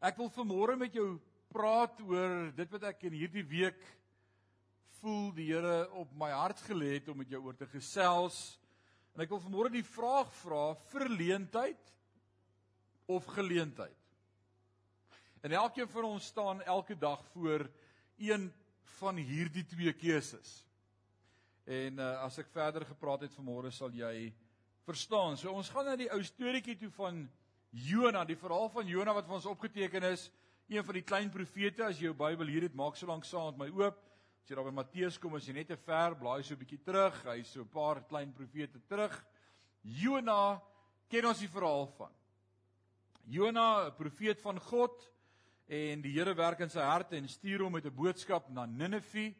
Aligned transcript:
Ek 0.00 0.16
wil 0.16 0.30
vanmôre 0.32 0.78
met 0.80 0.94
jou 0.96 1.18
praat 1.52 1.98
oor 2.08 2.46
dit 2.56 2.70
wat 2.72 2.84
ek 2.88 3.02
in 3.04 3.18
hierdie 3.20 3.44
week 3.44 3.80
voel 4.96 5.26
die 5.36 5.50
Here 5.50 5.90
op 6.00 6.14
my 6.16 6.30
hart 6.32 6.62
gelê 6.64 6.94
het 6.94 7.10
om 7.12 7.18
met 7.20 7.28
jou 7.28 7.42
oor 7.44 7.56
te 7.58 7.68
gesels. 7.68 8.38
En 9.12 9.20
ek 9.20 9.34
wil 9.34 9.42
vanmôre 9.44 9.72
die 9.74 9.84
vraag 9.84 10.30
vra: 10.38 10.62
verleentheid 10.88 11.92
of 13.12 13.28
geleentheid? 13.34 13.98
En 15.44 15.52
elkeen 15.60 15.88
van 15.92 16.08
ons 16.14 16.30
staan 16.32 16.64
elke 16.64 16.96
dag 16.96 17.20
voor 17.34 17.66
een 18.16 18.48
van 18.96 19.20
hierdie 19.20 19.66
twee 19.68 19.92
keuses. 19.92 20.62
En 21.68 22.00
uh, 22.00 22.14
as 22.24 22.40
ek 22.40 22.48
verder 22.56 22.88
gepraat 22.88 23.28
het 23.28 23.36
vanmôre 23.36 23.68
sal 23.68 23.92
jy 23.92 24.30
verstaan. 24.88 25.36
So 25.36 25.52
ons 25.52 25.68
gaan 25.68 25.92
na 25.92 26.00
die 26.00 26.08
ou 26.08 26.22
storieetjie 26.24 26.78
toe 26.86 26.92
van 26.96 27.26
Jona, 27.70 28.24
die 28.26 28.38
verhaal 28.38 28.68
van 28.74 28.88
Jona 28.90 29.12
wat 29.14 29.28
vir 29.28 29.36
ons 29.36 29.46
opgeteken 29.46 30.02
is, 30.08 30.26
een 30.70 30.82
van 30.86 30.96
die 30.96 31.06
klein 31.06 31.28
profete 31.30 31.84
as 31.86 31.98
jy 32.00 32.08
jou 32.08 32.16
Bybel 32.18 32.50
hier 32.50 32.66
het, 32.66 32.74
maak 32.74 32.96
so 32.98 33.06
lank 33.06 33.24
saam 33.26 33.52
met 33.54 33.60
my 33.62 33.84
oop. 33.84 34.00
As 34.42 34.50
jy 34.50 34.56
daar 34.58 34.66
by 34.66 34.74
Matteus 34.74 35.18
kom, 35.22 35.36
as 35.38 35.46
jy 35.46 35.54
net 35.54 35.70
te 35.70 35.76
ver 35.78 36.16
blaai 36.18 36.42
so 36.42 36.54
'n 36.54 36.58
bietjie 36.58 36.82
terug, 36.82 37.14
hy's 37.26 37.52
so 37.52 37.60
'n 37.60 37.68
paar 37.68 38.02
klein 38.08 38.32
profete 38.32 38.80
terug. 38.88 39.14
Jona 39.82 40.60
ken 41.08 41.26
ons 41.26 41.38
die 41.38 41.48
verhaal 41.48 41.86
van. 41.96 42.10
Jona, 43.26 43.86
'n 43.86 43.96
profeet 43.96 44.40
van 44.40 44.58
God 44.58 45.10
en 45.68 46.02
die 46.02 46.12
Here 46.12 46.34
werk 46.34 46.60
in 46.60 46.70
sy 46.70 46.80
hart 46.80 47.12
en 47.12 47.28
stuur 47.28 47.62
hom 47.62 47.72
met 47.72 47.86
'n 47.86 47.94
boodskap 47.94 48.50
na 48.50 48.66
Ninive 48.66 49.34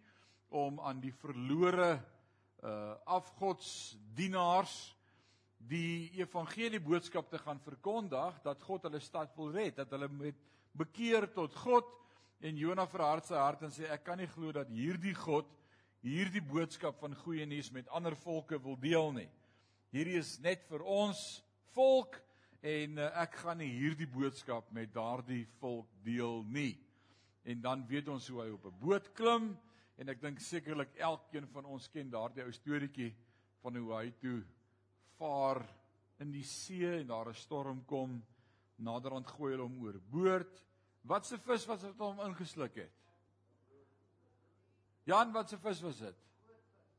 om 0.51 0.79
aan 0.81 1.01
die 1.01 1.13
verlore 1.13 2.01
uh 2.63 2.95
afgodsdienaars 3.07 4.95
die 5.69 6.11
evangelie 6.17 6.81
boodskap 6.81 7.29
te 7.31 7.39
gaan 7.39 7.61
verkondig 7.61 8.39
dat 8.45 8.63
God 8.65 8.87
hulle 8.89 9.01
stad 9.01 9.35
wil 9.37 9.53
red, 9.53 9.77
dat 9.77 9.91
hulle 9.93 10.09
met 10.09 10.39
bekeer 10.73 11.27
tot 11.35 11.55
God 11.65 11.89
en 12.41 12.57
Jona 12.57 12.87
verhard 12.89 13.27
sy 13.29 13.37
hart 13.37 13.67
en 13.67 13.75
sê 13.75 13.89
ek 13.93 14.05
kan 14.07 14.19
nie 14.21 14.31
glo 14.31 14.53
dat 14.57 14.71
hierdie 14.73 15.15
God 15.19 15.49
hierdie 16.01 16.41
boodskap 16.41 16.97
van 17.03 17.15
goeie 17.27 17.45
nuus 17.45 17.69
met 17.75 17.89
ander 17.93 18.17
volke 18.17 18.57
wil 18.63 18.79
deel 18.81 19.13
nie. 19.13 19.29
Hierdie 19.93 20.17
is 20.21 20.39
net 20.41 20.63
vir 20.71 20.81
ons 20.87 21.43
volk 21.75 22.17
en 22.65 23.01
uh, 23.01 23.11
ek 23.21 23.37
gaan 23.43 23.61
nie 23.61 23.73
hierdie 23.75 24.09
boodskap 24.09 24.71
met 24.73 24.93
daardie 24.95 25.45
volk 25.61 25.91
deel 26.05 26.41
nie. 26.49 26.79
En 27.45 27.61
dan 27.61 27.85
weet 27.89 28.09
ons 28.09 28.29
hoe 28.33 28.41
hy 28.45 28.49
op 28.55 28.65
'n 28.71 28.81
boot 28.81 29.13
klim 29.13 29.53
en 29.99 30.09
ek 30.09 30.23
dink 30.23 30.41
sekerlik 30.41 30.97
elkeen 30.97 31.47
van 31.53 31.65
ons 31.65 31.89
ken 31.89 32.09
daardie 32.09 32.45
ou 32.45 32.53
storieetjie 32.53 33.13
van 33.61 33.77
hoe 33.77 33.93
hy 33.99 34.11
toe 34.21 34.41
vaar 35.21 35.63
in 36.21 36.33
die 36.33 36.45
see 36.45 36.89
en 37.01 37.07
daar 37.07 37.29
'n 37.29 37.35
storm 37.35 37.85
kom, 37.85 38.23
naderhand 38.77 39.29
gooi 39.29 39.53
hulle 39.53 39.69
hom 39.69 39.83
oorboord. 39.85 40.63
Wat 41.03 41.27
se 41.27 41.39
vis 41.39 41.67
was 41.67 41.81
dit 41.81 41.99
hom 41.99 42.21
ingesluk 42.21 42.75
het? 42.75 42.93
Jan, 45.09 45.33
wat 45.33 45.49
se 45.49 45.59
vis 45.59 45.81
was 45.81 45.99
dit? 45.99 46.17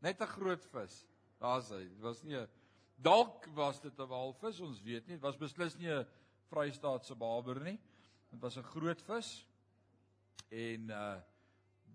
Net 0.02 0.22
'n 0.22 0.34
groot 0.38 0.66
vis. 0.66 1.06
Daar's 1.40 1.70
hy. 1.70 1.84
Dit 1.84 2.02
was 2.02 2.24
nie 2.24 2.38
'n 2.38 2.48
dalk 2.96 3.46
was 3.56 3.80
dit 3.82 4.00
'n 4.00 4.08
walvis, 4.08 4.60
ons 4.60 4.82
weet 4.82 5.08
nie. 5.08 5.16
Dit 5.16 5.22
was 5.24 5.38
beslis 5.38 5.78
nie 5.78 5.90
'n 5.90 6.08
Vrystaatse 6.50 7.16
baber 7.16 7.64
nie. 7.64 7.80
Dit 8.32 8.40
was 8.42 8.58
'n 8.58 8.64
groot 8.64 9.02
vis. 9.02 9.48
En 10.50 10.90
uh 10.90 11.20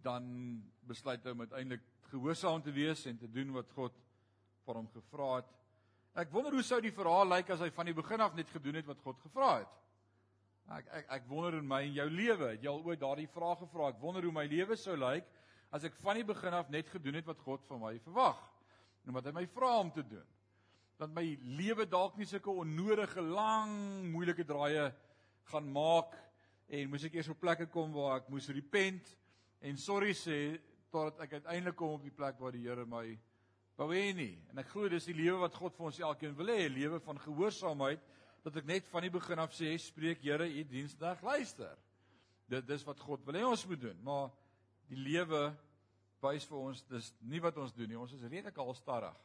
dan 0.02 0.62
besluit 0.86 1.24
hy 1.24 1.30
om 1.30 1.40
uiteindelik 1.40 1.82
gehoorsaam 2.10 2.62
te 2.62 2.70
wees 2.70 3.06
en 3.06 3.16
te 3.18 3.30
doen 3.30 3.50
wat 3.52 3.70
God 3.74 3.96
vir 4.64 4.74
hom 4.74 4.88
gevra 4.88 5.36
het. 5.36 5.48
Ek 6.16 6.30
wonder 6.32 6.54
hoe 6.56 6.64
sou 6.64 6.78
die 6.80 6.94
verhaal 6.96 7.28
lyk 7.28 7.50
as 7.52 7.60
hy 7.60 7.68
van 7.76 7.90
die 7.90 7.96
begin 7.96 8.22
af 8.24 8.36
net 8.36 8.48
gedoen 8.48 8.78
het 8.78 8.86
wat 8.88 9.02
God 9.04 9.18
gevra 9.20 9.50
het. 9.58 9.72
Ek 10.72 10.86
ek 10.98 11.10
ek 11.18 11.26
wonder 11.28 11.58
in 11.58 11.66
my 11.68 11.82
en 11.84 11.92
jou 11.98 12.06
lewe, 12.08 12.48
het 12.54 12.62
jy 12.64 12.70
al 12.72 12.80
ooit 12.88 13.02
daardie 13.02 13.28
vraag 13.34 13.60
gevra? 13.60 13.90
Ek 13.92 14.00
wonder 14.00 14.24
hoe 14.24 14.32
my 14.34 14.46
lewe 14.48 14.78
sou 14.80 14.96
lyk 14.96 15.28
as 15.76 15.84
ek 15.84 15.98
van 16.00 16.16
die 16.16 16.24
begin 16.24 16.56
af 16.56 16.70
net 16.72 16.88
gedoen 16.88 17.20
het 17.20 17.28
wat 17.28 17.42
God 17.44 17.66
van 17.68 17.82
my 17.82 17.92
verwag 18.06 18.40
en 19.04 19.14
wat 19.18 19.28
hy 19.28 19.34
my 19.36 19.44
vra 19.52 19.74
om 19.82 19.92
te 19.92 20.06
doen. 20.08 20.24
Dat 20.96 21.12
my 21.12 21.26
lewe 21.60 21.84
dalk 21.84 22.16
nie 22.16 22.26
sulke 22.26 22.50
onnodige 22.64 23.20
lang 23.20 23.76
moeilike 24.08 24.46
draaie 24.48 24.88
gaan 25.52 25.68
maak 25.68 26.16
en 26.72 26.90
moes 26.90 27.04
ek 27.04 27.20
eers 27.20 27.28
op 27.30 27.44
plekke 27.44 27.68
kom 27.70 27.92
waar 27.92 28.22
ek 28.22 28.32
moes 28.32 28.48
repent 28.56 29.12
en 29.60 29.76
sorry 29.76 30.16
sê 30.16 30.56
totdat 30.88 31.26
ek 31.26 31.42
uiteindelik 31.42 31.76
kom 31.76 31.98
op 32.00 32.08
die 32.08 32.14
plek 32.14 32.40
waar 32.40 32.56
die 32.56 32.64
Here 32.64 32.88
my 32.88 33.04
wou 33.76 33.90
hê 33.92 34.12
nie. 34.16 34.34
En 34.50 34.60
ek 34.62 34.70
glo 34.72 34.88
dis 34.88 35.08
die 35.08 35.16
lewe 35.16 35.42
wat 35.44 35.56
God 35.58 35.74
vir 35.76 35.88
ons 35.90 36.00
elkeen 36.00 36.36
wil 36.36 36.52
hê, 36.52 36.68
'n 36.68 36.74
lewe 36.74 37.00
van 37.00 37.18
gehoorsaamheid 37.18 38.00
dat 38.44 38.56
ek 38.56 38.66
net 38.66 38.88
van 38.88 39.02
die 39.02 39.10
begin 39.10 39.38
af 39.38 39.52
sê, 39.52 39.76
spreek 39.78 40.22
Here, 40.22 40.46
u 40.46 40.62
diensdag 40.64 41.22
luister. 41.22 41.76
Dit 42.48 42.66
dis 42.66 42.84
wat 42.86 43.00
God 43.00 43.24
wil 43.26 43.34
hê 43.34 43.44
ons 43.44 43.66
moet 43.66 43.80
doen, 43.80 44.02
maar 44.02 44.30
die 44.88 44.96
lewe 44.96 45.56
wys 46.22 46.46
vir 46.46 46.58
ons 46.58 46.82
dis 46.82 47.12
nie 47.20 47.40
wat 47.40 47.56
ons 47.56 47.74
doen 47.74 47.88
nie. 47.88 47.98
Ons 47.98 48.12
is 48.12 48.22
redelik 48.22 48.58
al 48.58 48.74
starrig. 48.74 49.16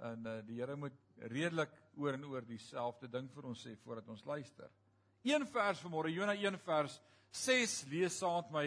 En 0.00 0.26
uh, 0.26 0.40
die 0.46 0.60
Here 0.60 0.76
moet 0.76 0.94
redelik 1.18 1.74
oor 1.98 2.14
en 2.14 2.24
oor 2.24 2.46
dieselfde 2.46 3.08
ding 3.10 3.28
vir 3.34 3.48
ons 3.50 3.66
sê 3.66 3.74
voordat 3.82 4.08
ons 4.08 4.24
luister. 4.24 4.70
Een 5.26 5.44
vers 5.50 5.80
vanmôre, 5.82 6.14
Jona 6.14 6.36
1 6.38 6.58
vers 6.62 7.00
6 7.34 7.84
lees 7.90 8.20
saam 8.22 8.38
met 8.46 8.52
my. 8.54 8.66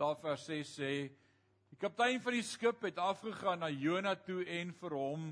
Daar 0.00 0.16
vers 0.22 0.46
6 0.48 0.72
sê 0.80 0.92
kaptein 1.80 2.20
van 2.20 2.36
die 2.36 2.44
skip 2.44 2.82
het 2.84 2.98
afgegaan 3.00 3.62
na 3.62 3.70
Jona 3.72 4.12
toe 4.14 4.42
en 4.44 4.72
vir 4.82 4.96
hom 4.96 5.30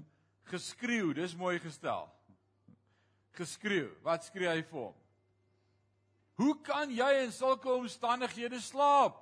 geskreeu. 0.48 1.12
Dis 1.16 1.36
mooi 1.36 1.59
gestel. 1.60 2.09
Geskreeu. 3.36 3.91
Wat 4.03 4.25
skree 4.25 4.48
hy 4.48 4.62
vir 4.70 4.81
hom? 4.86 4.97
Hoe 6.38 6.54
kan 6.62 6.91
jy 6.94 7.09
in 7.25 7.32
sulke 7.34 7.70
omstandighede 7.75 8.60
slaap? 8.62 9.19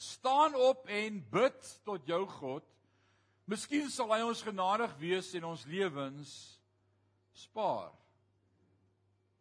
Staan 0.00 0.56
op 0.56 0.88
en 0.88 1.20
bid 1.30 1.72
tot 1.84 2.06
jou 2.08 2.22
God. 2.40 2.64
Miskien 3.50 3.90
sal 3.92 4.10
hy 4.14 4.22
ons 4.24 4.42
genadig 4.42 4.92
wees 4.98 5.28
en 5.36 5.50
ons 5.50 5.66
lewens 5.68 6.32
spaar. 7.36 7.92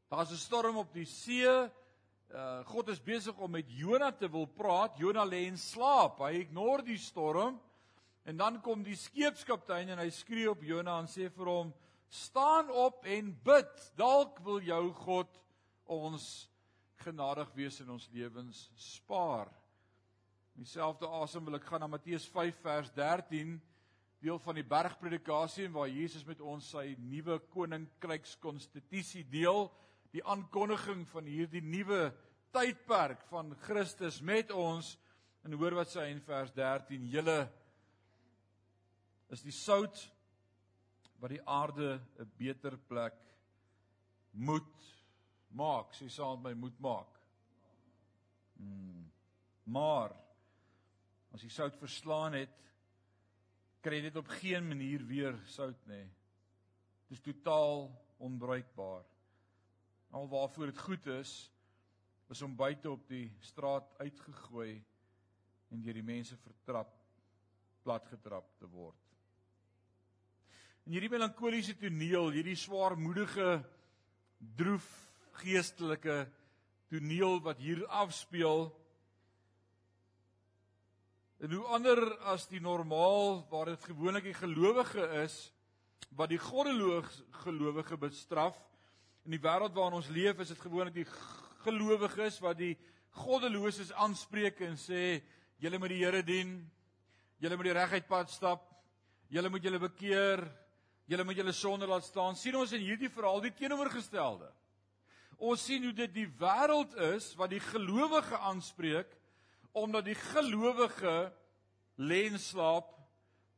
Daar's 0.09 0.31
'n 0.31 0.41
storm 0.41 0.77
op 0.77 0.93
die 0.93 1.05
see 1.05 1.69
uh, 2.33 2.61
God 2.69 2.89
is 2.89 3.01
besig 3.01 3.37
om 3.37 3.51
met 3.51 3.69
Jona 3.73 4.11
te 4.11 4.29
wil 4.31 4.47
praat. 4.47 4.97
Jona 4.99 5.25
lê 5.25 5.45
in 5.47 5.57
slaap. 5.57 6.21
Hy 6.23 6.43
ignoreer 6.43 6.85
die 6.85 6.99
storm. 7.01 7.59
En 8.29 8.37
dan 8.37 8.59
kom 8.61 8.83
die 8.85 8.97
skeepskaptein 8.99 9.93
en 9.93 10.01
hy 10.01 10.09
skree 10.13 10.49
op 10.51 10.63
Jona 10.65 10.99
en 11.01 11.09
sê 11.09 11.29
vir 11.33 11.49
hom: 11.49 11.71
"Staan 12.09 12.69
op 12.69 13.05
en 13.05 13.31
bid. 13.43 13.91
Dalk 13.97 14.39
wil 14.45 14.61
jou 14.61 14.83
God 15.05 15.39
ons 15.85 16.49
genadig 17.01 17.49
wees 17.55 17.79
en 17.81 17.89
ons 17.95 18.09
lewens 18.13 18.69
spaar." 18.75 19.49
Dieselfde 20.59 21.07
asem 21.07 21.45
wil 21.45 21.55
ek 21.55 21.65
gaan 21.65 21.79
na 21.79 21.87
Matteus 21.87 22.27
5 22.27 22.57
vers 22.61 22.91
13 22.91 23.61
deel 24.19 24.39
van 24.43 24.57
die 24.57 24.67
bergpredikasie 24.67 25.69
waar 25.71 25.87
Jesus 25.87 26.25
met 26.27 26.41
ons 26.43 26.73
sy 26.73 26.97
nuwe 26.99 27.37
koninkrykskonstitusie 27.53 29.23
deel 29.31 29.69
die 30.15 30.23
aankondiging 30.25 31.05
van 31.11 31.27
hierdie 31.29 31.61
nuwe 31.61 32.09
tydperk 32.55 33.21
van 33.29 33.53
Christus 33.65 34.21
met 34.25 34.51
ons. 34.51 34.95
En 35.45 35.53
hoor 35.53 35.77
wat 35.77 35.91
sê 35.93 36.09
in 36.09 36.21
vers 36.25 36.51
13 36.55 37.05
julle 37.13 37.39
is 39.29 39.43
die 39.45 39.53
sout 39.53 40.01
wat 41.21 41.35
die 41.35 41.43
aarde 41.45 41.99
'n 42.19 42.31
beter 42.37 42.77
plek 42.77 43.17
moet 44.31 44.75
maak. 45.51 45.93
Sê 45.93 46.09
saam 46.09 46.41
met 46.41 46.55
my 46.55 46.59
moet 46.59 46.79
maak. 46.79 47.19
Hmm. 48.59 49.11
maar 49.63 50.11
as 51.31 51.43
die 51.45 51.51
sout 51.53 51.75
verslaan 51.79 52.33
het 52.33 52.55
kry 53.85 54.01
dit 54.01 54.15
op 54.19 54.27
geen 54.41 54.65
manier 54.67 55.05
weer 55.07 55.37
sout 55.47 55.85
nê 55.87 56.01
dit 56.01 57.15
is 57.15 57.21
totaal 57.23 57.85
onbruikbaar 58.27 59.05
Al 60.09 60.27
waarvoor 60.29 60.71
dit 60.71 60.77
goed 60.77 61.07
is, 61.19 61.33
is 62.29 62.41
om 62.41 62.55
buite 62.55 62.89
op 62.89 63.07
die 63.09 63.27
straat 63.39 63.89
uitgegooi 63.97 64.79
en 65.69 65.81
deur 65.81 65.97
die 65.97 66.05
mense 66.05 66.37
vertrap, 66.37 66.91
platgetrap 67.85 68.49
te 68.57 68.69
word. 68.69 68.97
En 70.85 70.95
hierdie 70.95 71.11
melankoliese 71.13 71.75
toneel, 71.77 72.31
hierdie 72.33 72.57
swaarmoedige, 72.57 73.59
droef 74.57 74.87
geestelike 75.41 76.23
toneel 76.89 77.37
wat 77.45 77.61
hier 77.61 77.85
afspeel, 78.01 78.69
en 81.39 81.53
hoe 81.55 81.67
ander 81.71 82.01
as 82.27 82.49
die 82.51 82.59
normaal 82.59 83.45
waar 83.51 83.71
dit 83.71 83.85
gewoonlik 83.87 84.25
die 84.27 84.35
gelowige 84.35 85.05
is 85.21 85.37
wat 86.17 86.31
die 86.33 86.41
goddelose 86.41 87.23
gelowige 87.45 87.95
bestraf 88.01 88.57
In 89.29 89.35
die 89.35 89.45
wêreld 89.45 89.75
waarin 89.77 89.99
ons 89.99 90.07
leef, 90.09 90.39
is 90.41 90.49
dit 90.49 90.57
gewoonlik 90.57 91.03
die 91.03 91.09
gelowiges 91.61 92.39
wat 92.41 92.57
die 92.57 92.71
goddeloses 93.19 93.91
aanspreek 93.93 94.63
en 94.65 94.73
sê 94.81 95.19
julle 95.61 95.77
moet 95.77 95.93
die 95.93 95.99
Here 95.99 96.23
dien. 96.25 96.55
Julle 97.37 97.59
moet 97.59 97.69
die 97.69 97.75
reguit 97.77 98.09
pad 98.09 98.33
stap. 98.33 98.65
Julle 99.29 99.53
moet 99.53 99.69
julle 99.69 99.83
bekeer. 99.85 100.41
Julle 101.05 101.27
moet 101.29 101.43
julle 101.43 101.53
sonde 101.53 101.85
laat 101.85 102.09
staan. 102.09 102.33
sien 102.33 102.57
ons 102.57 102.73
in 102.73 102.81
hierdie 102.81 103.13
verhaal 103.13 103.45
die 103.45 103.53
teenoorgestelde. 103.53 104.49
Ons 105.37 105.69
sien 105.69 105.85
hoe 105.85 105.93
dit 105.93 106.17
die 106.23 106.27
wêreld 106.41 106.97
is 107.13 107.35
wat 107.37 107.53
die 107.53 107.61
gelowige 107.69 108.41
aanspreek 108.49 109.13
omdat 109.77 110.09
die 110.09 110.17
gelowige 110.33 111.17
lê 112.01 112.23
en 112.31 112.41
slaap 112.41 112.95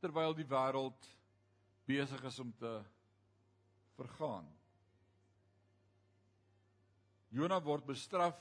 terwyl 0.03 0.35
die 0.35 0.51
wêreld 0.51 1.13
besig 1.87 2.27
is 2.27 2.43
om 2.43 2.51
te 2.59 2.81
vergaan. 3.95 4.51
Jona 7.31 7.61
word 7.63 7.85
bestraf 7.87 8.37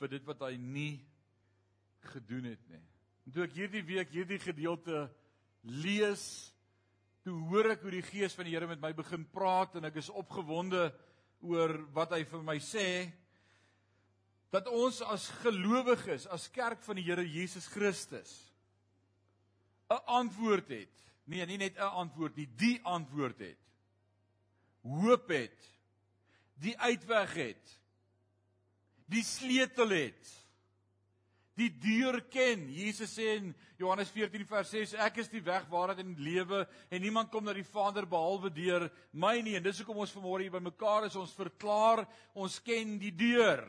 vir 0.00 0.10
dit 0.16 0.26
wat 0.28 0.42
hy 0.44 0.56
nie 0.60 0.98
gedoen 2.12 2.50
het 2.52 2.64
nie. 2.68 2.82
En 3.24 3.32
toe 3.32 3.46
ek 3.46 3.56
hierdie 3.56 3.84
week 3.86 4.10
hierdie 4.12 4.40
gedeelte 4.42 5.06
lees, 5.64 6.52
toe 7.24 7.36
hoor 7.48 7.70
ek 7.72 7.84
hoe 7.86 7.94
die 7.94 8.04
gees 8.04 8.36
van 8.36 8.44
die 8.44 8.52
Here 8.52 8.68
met 8.68 8.82
my 8.82 8.92
begin 8.96 9.24
praat 9.32 9.78
en 9.78 9.88
ek 9.88 9.96
is 10.02 10.12
opgewonde 10.12 10.90
oor 11.44 11.78
wat 11.96 12.12
hy 12.16 12.24
vir 12.28 12.42
my 12.44 12.58
sê 12.60 12.88
dat 14.52 14.68
ons 14.70 15.00
as 15.10 15.30
gelowiges, 15.42 16.28
as 16.30 16.50
kerk 16.52 16.84
van 16.84 17.00
die 17.00 17.06
Here 17.06 17.24
Jesus 17.24 17.66
Christus 17.72 18.52
'n 19.90 20.00
antwoord 20.06 20.68
het. 20.68 20.92
Nee, 21.24 21.46
nie 21.46 21.58
net 21.58 21.76
'n 21.76 21.96
antwoord 22.04 22.36
nie, 22.36 22.48
die 22.56 22.80
antwoord 22.82 23.38
het. 23.38 23.60
Hoop 24.82 25.28
het 25.28 25.70
die 26.62 26.74
uitweg 26.78 27.34
het. 27.34 27.74
Die 29.10 29.24
sleutel 29.24 29.92
het. 29.94 30.32
Die 31.54 31.70
deur 31.70 32.18
ken. 32.32 32.66
Jesus 32.72 33.12
sê 33.14 33.36
in 33.36 33.52
Johannes 33.78 34.10
14 34.10 34.46
vers 34.48 34.72
6, 34.74 34.94
ek 35.06 35.20
is 35.22 35.30
die 35.30 35.42
weg, 35.44 35.66
waarheid 35.70 36.00
en 36.02 36.14
lewe 36.18 36.64
en 36.90 37.02
niemand 37.02 37.30
kom 37.30 37.44
na 37.46 37.54
die 37.54 37.66
Vader 37.66 38.08
behalwe 38.10 38.50
deur 38.54 38.88
my 39.12 39.36
nie. 39.44 39.54
En 39.58 39.66
dis 39.66 39.82
hoekom 39.82 40.02
ons 40.02 40.14
vanmôre 40.16 40.46
hier 40.46 40.54
bymekaar 40.54 41.08
is. 41.08 41.18
Ons 41.18 41.34
verklaar 41.36 42.04
ons 42.34 42.58
ken 42.64 42.96
die 43.02 43.14
deur. 43.14 43.62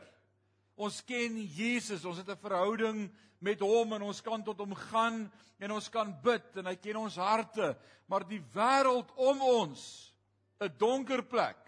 Ons 0.76 1.00
ken 1.06 1.38
Jesus. 1.56 2.04
Ons 2.04 2.22
het 2.22 2.30
'n 2.30 2.42
verhouding 2.42 3.10
met 3.38 3.60
hom 3.60 3.92
en 3.92 4.02
ons 4.02 4.20
kan 4.20 4.42
tot 4.42 4.58
hom 4.58 4.74
gaan 4.74 5.30
en 5.58 5.70
ons 5.70 5.88
kan 5.88 6.10
bid 6.22 6.56
en 6.56 6.66
hy 6.66 6.76
ken 6.76 6.96
ons 6.96 7.16
harte. 7.16 7.76
Maar 8.08 8.26
die 8.28 8.42
wêreld 8.54 9.10
om 9.16 9.40
ons, 9.42 10.12
'n 10.60 10.72
donker 10.78 11.22
plek 11.22 11.65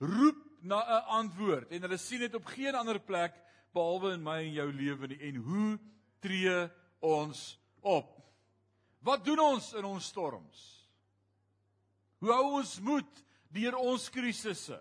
roep 0.00 0.38
na 0.60 0.80
'n 0.80 1.04
antwoord 1.20 1.70
en 1.70 1.82
hulle 1.82 1.96
sien 1.96 2.20
dit 2.20 2.34
op 2.34 2.44
geen 2.44 2.74
ander 2.74 3.00
plek 3.00 3.36
behalwe 3.72 4.12
in 4.12 4.22
my 4.22 4.38
en 4.42 4.52
jou 4.52 4.72
lewe 4.72 5.06
nie. 5.06 5.20
En 5.30 5.36
hoe 5.36 5.78
tree 6.20 6.68
ons 6.98 7.58
op? 7.80 8.16
Wat 9.00 9.24
doen 9.24 9.38
ons 9.38 9.72
in 9.72 9.84
ons 9.84 10.04
storms? 10.04 10.88
Hoe 12.20 12.32
hou 12.32 12.58
ons 12.60 12.80
moed 12.84 13.24
deur 13.48 13.76
ons 13.80 14.08
krisisse? 14.12 14.80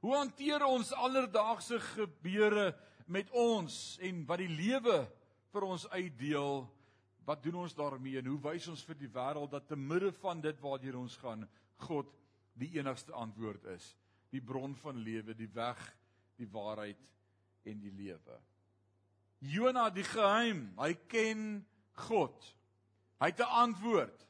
Hoe 0.00 0.14
hanteer 0.16 0.64
ons 0.64 0.92
alledaagse 0.96 1.80
gebeure 1.80 2.70
met 3.06 3.28
ons 3.36 3.98
en 4.00 4.22
wat 4.26 4.40
die 4.40 4.48
lewe 4.48 5.02
vir 5.52 5.66
ons 5.68 5.84
uitdeel? 5.92 6.64
Wat 7.28 7.42
doen 7.44 7.60
ons 7.66 7.76
daarmee 7.76 8.18
en 8.18 8.30
hoe 8.32 8.40
wys 8.48 8.70
ons 8.72 8.84
vir 8.88 8.96
die 9.02 9.12
wêreld 9.12 9.52
dat 9.52 9.68
te 9.68 9.76
midde 9.76 10.12
van 10.22 10.40
dit 10.40 10.56
waartoe 10.60 10.96
ons 10.96 11.16
gaan, 11.20 11.44
God 11.84 12.08
die 12.56 12.72
enigste 12.78 13.12
antwoord 13.12 13.68
is? 13.76 13.92
Die 14.30 14.40
bron 14.40 14.74
van 14.82 15.00
lewe, 15.02 15.34
die 15.34 15.50
weg, 15.54 15.80
die 16.38 16.48
waarheid 16.50 17.10
en 17.68 17.80
die 17.82 17.92
lewe. 17.92 18.38
Jona 19.40 19.88
die 19.90 20.04
geheim, 20.04 20.68
hy 20.78 20.94
ken 21.08 21.44
God. 22.06 22.36
Hy 23.20 23.30
het 23.32 23.40
'n 23.40 23.56
antwoord. 23.64 24.26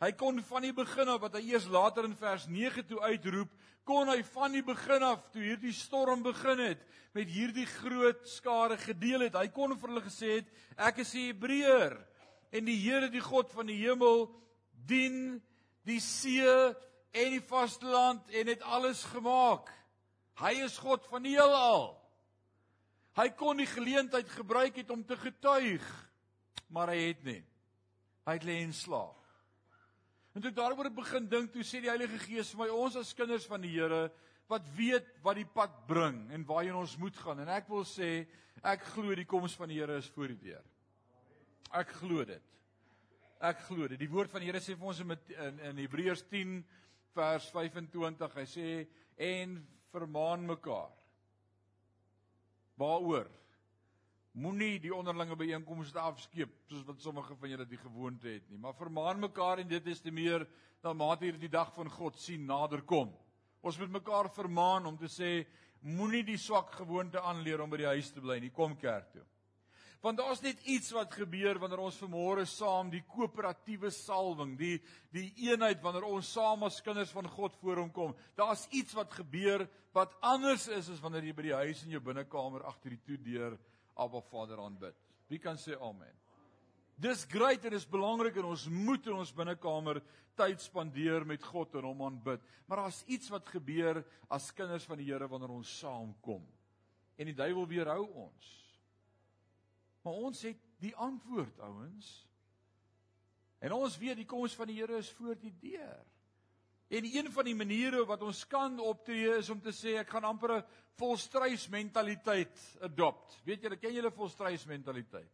Hy 0.00 0.12
kon 0.12 0.42
van 0.42 0.62
die 0.62 0.72
begin 0.72 1.08
af 1.08 1.20
wat 1.20 1.34
hy 1.34 1.50
eers 1.52 1.66
later 1.68 2.04
in 2.04 2.16
vers 2.16 2.46
9 2.46 2.86
toe 2.86 3.00
uitroep, 3.00 3.50
kon 3.84 4.08
hy 4.08 4.22
van 4.22 4.52
die 4.52 4.62
begin 4.62 5.02
af 5.02 5.26
toe 5.32 5.42
hierdie 5.42 5.72
storm 5.72 6.22
begin 6.22 6.58
het 6.58 6.80
met 7.12 7.28
hierdie 7.28 7.66
groot 7.66 8.28
skare 8.28 8.78
gedeel 8.78 9.20
het. 9.20 9.34
Hy 9.34 9.48
kon 9.48 9.74
vir 9.78 9.88
hulle 9.88 10.04
gesê 10.04 10.38
het, 10.38 10.48
ek 10.76 10.98
is 10.98 11.14
'n 11.14 11.26
Hebreër 11.32 11.98
en 12.52 12.64
die 12.64 12.78
Here 12.80 13.10
die 13.10 13.20
God 13.20 13.52
van 13.52 13.66
die 13.66 13.76
hemel 13.76 14.30
dien 14.86 15.42
die 15.84 16.00
see 16.00 16.74
en 17.10 17.34
die 17.34 17.42
vasteland 17.42 18.30
en 18.30 18.50
het 18.52 18.62
alles 18.62 19.02
gemaak. 19.10 19.70
Hy 20.40 20.52
is 20.64 20.78
God 20.80 21.06
van 21.10 21.24
die 21.26 21.34
heelal. 21.36 21.92
Hy 23.18 23.28
kon 23.36 23.58
die 23.60 23.68
geleentheid 23.68 24.28
gebruik 24.32 24.78
het 24.80 24.90
om 24.94 25.02
te 25.04 25.16
getuig, 25.18 25.84
maar 26.70 26.92
hy 26.94 27.10
het 27.10 27.24
nie. 27.26 27.42
Hy 28.28 28.36
het 28.38 28.46
lê 28.46 28.60
in 28.62 28.74
slaap. 28.76 29.18
En 30.34 30.44
toe 30.44 30.52
daaroor 30.54 30.92
begin 30.94 31.26
dink, 31.28 31.50
toe 31.52 31.64
sê 31.66 31.80
die 31.82 31.90
Heilige 31.90 32.20
Gees 32.22 32.52
vir 32.54 32.62
my, 32.62 32.68
ons 32.70 32.96
as 33.00 33.10
kinders 33.18 33.48
van 33.50 33.64
die 33.64 33.72
Here 33.74 34.06
wat 34.50 34.66
weet 34.74 35.06
wat 35.22 35.38
die 35.38 35.46
pad 35.46 35.74
bring 35.86 36.24
en 36.34 36.44
waarheen 36.46 36.78
ons 36.78 36.96
moet 36.98 37.16
gaan 37.22 37.38
en 37.42 37.50
ek 37.54 37.68
wil 37.70 37.84
sê 37.86 38.24
ek 38.66 38.82
glo 38.96 39.14
die 39.14 39.26
koms 39.28 39.54
van 39.58 39.70
die 39.70 39.78
Here 39.78 39.98
is 39.98 40.08
voor 40.10 40.32
die 40.32 40.40
deur. 40.50 40.64
Ek 41.78 41.92
glo 42.00 42.24
dit. 42.26 42.42
Ek 43.46 43.62
glo 43.68 43.86
dit. 43.88 43.98
Die 44.00 44.10
woord 44.10 44.32
van 44.32 44.42
die 44.42 44.50
Here 44.50 44.62
sê 44.62 44.74
vir 44.78 44.90
ons 44.90 45.02
in 45.04 45.14
in, 45.14 45.60
in 45.70 45.82
Hebreërs 45.84 46.24
10 46.32 46.58
vers 47.14 47.50
25. 47.52 48.34
Hy 48.38 48.46
sê 48.48 48.70
en 49.20 49.58
vermaan 49.92 50.46
mekaar. 50.46 50.92
Waaroor? 52.80 53.28
Moenie 54.40 54.78
die 54.78 54.92
onderlinge 54.94 55.34
byeenkomste 55.36 55.98
afskeep 56.00 56.52
soos 56.70 56.84
wat 56.86 57.00
sommige 57.02 57.34
van 57.36 57.50
julle 57.50 57.66
die 57.66 57.80
gewoonte 57.80 58.28
het 58.30 58.46
nie, 58.48 58.60
maar 58.62 58.76
vermaan 58.78 59.18
mekaar 59.20 59.58
en 59.58 59.68
dit 59.68 59.88
is 59.90 60.00
te 60.00 60.12
meer 60.14 60.46
dan 60.84 60.96
mate 60.96 61.26
hier 61.26 61.40
die 61.40 61.50
dag 61.50 61.72
van 61.74 61.90
God 61.90 62.16
sien 62.18 62.46
nader 62.46 62.84
kom. 62.86 63.10
Ons 63.60 63.78
moet 63.82 63.90
mekaar 63.98 64.30
vermaan 64.32 64.86
om 64.86 64.96
te 64.96 65.10
sê 65.10 65.32
moenie 65.82 66.22
die 66.24 66.38
swak 66.38 66.70
gewoonte 66.78 67.20
aanleer 67.20 67.60
om 67.60 67.72
by 67.72 67.82
die 67.82 67.90
huis 67.90 68.12
te 68.14 68.22
bly 68.22 68.38
nie, 68.40 68.52
kom 68.54 68.76
kerk 68.78 69.10
toe. 69.16 69.26
Want 70.00 70.16
daar's 70.16 70.40
net 70.40 70.62
iets 70.64 70.94
wat 70.96 71.12
gebeur 71.12 71.58
wanneer 71.60 71.82
ons 71.84 71.98
vanmôre 72.00 72.46
saam 72.48 72.88
die 72.92 73.02
koöperatiewe 73.12 73.90
salwing, 73.92 74.54
die 74.56 74.78
die 75.12 75.26
eenheid 75.44 75.82
wanneer 75.84 76.06
ons 76.08 76.30
saam 76.32 76.64
as 76.64 76.80
kinders 76.84 77.12
van 77.12 77.28
God 77.28 77.56
voor 77.60 77.82
hom 77.82 77.90
kom. 77.92 78.14
Daar's 78.38 78.64
iets 78.72 78.96
wat 78.96 79.12
gebeur 79.12 79.66
wat 79.92 80.14
anders 80.24 80.68
is 80.72 80.88
as 80.88 81.02
wanneer 81.04 81.28
jy 81.28 81.34
by 81.36 81.44
die 81.50 81.58
huis 81.66 81.82
in 81.84 81.92
jou 81.92 82.00
binnekamer 82.04 82.64
agter 82.70 82.94
die 82.94 83.02
toedeur 83.04 83.58
Abba 84.00 84.22
Vader 84.30 84.62
aanbid. 84.64 84.96
Wie 85.28 85.38
kan 85.42 85.60
sê 85.60 85.76
amen? 85.76 86.16
Dis 87.00 87.26
great 87.28 87.64
en 87.64 87.72
dis 87.72 87.88
belangrik 87.88 88.36
en 88.40 88.50
ons 88.54 88.66
moet 88.72 89.06
in 89.08 89.20
ons 89.20 89.34
binnekamer 89.36 90.00
tyd 90.36 90.64
spandeer 90.64 91.24
met 91.28 91.44
God 91.44 91.76
en 91.76 91.90
hom 91.90 92.02
aanbid. 92.08 92.40
Maar 92.68 92.84
daar's 92.86 93.02
iets 93.08 93.28
wat 93.32 93.52
gebeur 93.52 94.00
as 94.32 94.48
kinders 94.56 94.88
van 94.88 95.00
die 95.00 95.10
Here 95.10 95.28
wanneer 95.28 95.52
ons 95.52 95.76
saamkom. 95.80 96.44
En 97.20 97.28
die 97.28 97.36
duiwel 97.36 97.68
weerhou 97.68 98.04
ons. 98.24 98.50
Maar 100.02 100.12
ons 100.12 100.42
het 100.42 100.60
die 100.80 100.94
antwoord, 100.96 101.60
ouens. 101.60 102.26
En 103.60 103.72
ons 103.76 103.98
weet 104.00 104.16
die 104.16 104.28
koms 104.28 104.54
van 104.56 104.70
die 104.70 104.78
Here 104.80 104.96
is 104.96 105.10
voor 105.18 105.36
die 105.40 105.52
deur. 105.60 106.06
En 106.90 107.06
een 107.06 107.28
van 107.32 107.46
die 107.46 107.54
maniere 107.54 108.02
wat 108.08 108.22
ons 108.26 108.46
kan 108.50 108.78
optree 108.82 109.36
is 109.36 109.50
om 109.52 109.60
te 109.62 109.70
sê 109.76 109.98
ek 110.00 110.08
gaan 110.10 110.24
amper 110.26 110.56
'n 110.56 110.64
volstrys 110.98 111.68
mentaliteit 111.68 112.56
adopt. 112.80 113.36
Weet 113.44 113.62
julle, 113.62 113.76
ken 113.76 113.94
julle 113.94 114.10
volstrys 114.10 114.64
mentaliteit? 114.66 115.30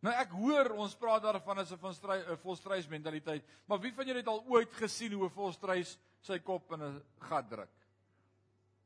Nou 0.00 0.14
ek 0.16 0.32
hoor 0.32 0.72
ons 0.80 0.96
praat 0.96 1.22
daarvan 1.22 1.58
as 1.58 1.72
'n 1.72 2.36
volstrys 2.42 2.88
mentaliteit, 2.88 3.44
maar 3.66 3.80
wie 3.80 3.92
van 3.92 4.06
julle 4.06 4.18
het 4.18 4.28
al 4.28 4.44
ooit 4.48 4.72
gesien 4.72 5.12
hoe 5.12 5.26
'n 5.26 5.30
volstrys 5.30 5.98
sy 6.20 6.38
kop 6.38 6.72
in 6.72 6.82
'n 6.82 7.02
gat 7.18 7.48
druk? 7.48 7.76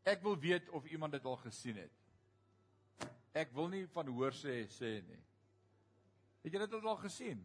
Ek 0.04 0.22
wil 0.22 0.36
weet 0.38 0.68
of 0.68 0.84
iemand 0.84 1.12
dit 1.12 1.24
al 1.24 1.36
gesien 1.36 1.76
het. 1.76 2.03
Ek 3.34 3.50
wil 3.54 3.68
nie 3.72 3.84
van 3.90 4.08
hoor 4.14 4.34
sê 4.36 4.62
sê 4.70 5.00
nie. 5.02 5.20
Het 6.44 6.54
julle 6.54 6.68
dit 6.70 6.86
al 6.86 7.00
gesien? 7.02 7.40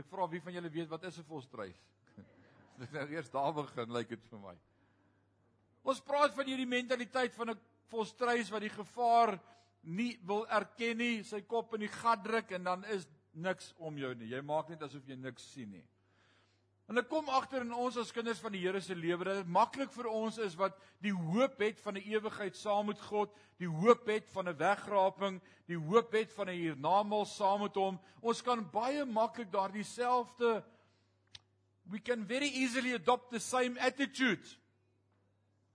Ek 0.00 0.08
vra 0.08 0.26
wie 0.32 0.40
van 0.40 0.54
julle 0.56 0.70
weet 0.72 0.88
wat 0.88 1.04
is 1.04 1.18
'n 1.18 1.28
volstrys? 1.28 1.80
Dit 2.80 2.92
nou 2.92 3.06
eers 3.12 3.30
daar 3.30 3.52
begin 3.52 3.92
lyk 3.92 4.08
dit 4.08 4.24
vir 4.30 4.40
my. 4.40 4.56
Ons 5.84 6.00
praat 6.00 6.32
van 6.34 6.46
hierdie 6.46 6.68
mentaliteit 6.68 7.34
van 7.34 7.50
'n 7.50 7.60
volstrys 7.90 8.50
wat 8.50 8.62
die 8.62 8.72
gevaar 8.72 9.38
nie 9.82 10.18
wil 10.24 10.46
erken 10.48 10.96
nie, 10.96 11.22
sy 11.24 11.40
kop 11.42 11.74
in 11.74 11.80
die 11.80 11.94
gat 12.00 12.24
druk 12.24 12.52
en 12.52 12.64
dan 12.64 12.84
is 12.84 13.06
niks 13.32 13.74
om 13.78 13.96
jou 13.98 14.14
nie. 14.14 14.28
Jy 14.28 14.40
maak 14.42 14.68
net 14.68 14.82
asof 14.82 15.06
jy 15.06 15.16
niks 15.16 15.52
sien 15.52 15.70
nie. 15.70 15.86
En 16.90 16.98
ek 16.98 17.06
kom 17.06 17.28
agter 17.30 17.62
in 17.62 17.70
ons 17.70 17.96
as 18.02 18.10
kinders 18.10 18.40
van 18.42 18.50
die 18.50 18.64
Here 18.64 18.80
se 18.82 18.96
lewe 18.98 19.24
dat 19.24 19.44
dit 19.44 19.52
maklik 19.54 19.92
vir 19.94 20.08
ons 20.10 20.40
is 20.42 20.56
wat 20.58 20.74
die 20.98 21.14
hoop 21.14 21.60
het 21.62 21.78
van 21.80 21.94
'n 21.94 22.02
ewigheid 22.02 22.56
saam 22.56 22.86
met 22.86 23.00
God, 23.00 23.30
die 23.58 23.70
hoop 23.70 24.06
het 24.06 24.26
van 24.30 24.48
'n 24.48 24.56
wegraping, 24.58 25.40
die 25.66 25.78
hoop 25.78 26.12
het 26.12 26.32
van 26.32 26.48
'n 26.48 26.58
hiernamaals 26.58 27.36
saam 27.36 27.62
met 27.62 27.74
hom. 27.74 28.00
Ons 28.20 28.42
kan 28.42 28.70
baie 28.70 29.04
maklik 29.04 29.52
daardie 29.52 29.84
selfde 29.84 30.64
we 31.90 31.98
can 31.98 32.24
very 32.24 32.48
easily 32.48 32.94
adopt 32.94 33.30
the 33.30 33.40
same 33.40 33.76
attitude. 33.80 34.42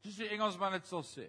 Dis 0.01 0.15
die 0.15 0.29
Engelsman 0.31 0.77
dit 0.77 0.87
sal 0.87 1.03
sê. 1.03 1.27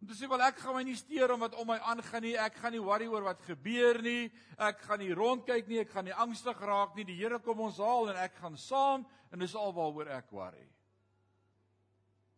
Om 0.00 0.08
te 0.08 0.16
sê 0.16 0.28
wel 0.32 0.40
ek 0.46 0.62
gaan 0.62 0.78
my 0.78 0.82
nie 0.88 0.96
steur 0.96 1.34
om 1.34 1.42
wat 1.44 1.54
om 1.60 1.68
my 1.68 1.76
aangaan 1.92 2.24
nie. 2.24 2.32
Ek 2.40 2.56
gaan 2.56 2.72
nie 2.72 2.80
worry 2.80 3.08
oor 3.10 3.26
wat 3.26 3.42
gebeur 3.44 4.00
nie. 4.00 4.30
Ek 4.56 4.80
gaan 4.86 5.02
nie 5.02 5.12
rondkyk 5.16 5.68
nie. 5.68 5.82
Ek 5.82 5.92
gaan 5.92 6.08
nie 6.08 6.16
angstig 6.16 6.60
raak 6.64 6.96
nie. 6.96 7.04
Die 7.04 7.18
Here 7.18 7.40
kom 7.44 7.60
ons 7.66 7.80
haal 7.84 8.08
en 8.08 8.20
ek 8.22 8.38
gaan 8.40 8.56
saam 8.56 9.04
en 9.30 9.44
dis 9.44 9.56
alwaaroor 9.56 10.08
ek 10.16 10.32
worry. 10.32 10.64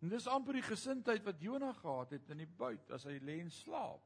En 0.03 0.11
dis 0.11 0.27
amper 0.27 0.59
die 0.59 0.67
gesindheid 0.67 1.23
wat 1.23 1.39
Jonah 1.43 1.77
gehad 1.79 2.17
het 2.17 2.33
in 2.35 2.43
die 2.43 2.51
buit 2.59 2.91
as 2.91 3.07
hy 3.07 3.21
lê 3.23 3.39
en 3.45 3.53
slaap. 3.55 4.03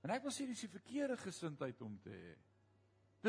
En 0.00 0.14
ek 0.14 0.24
wil 0.24 0.32
sê 0.32 0.46
dis 0.48 0.64
die 0.64 0.72
verkeerde 0.72 1.18
gesindheid 1.20 1.82
om 1.84 1.98
te 2.00 2.14
hê. 2.14 2.36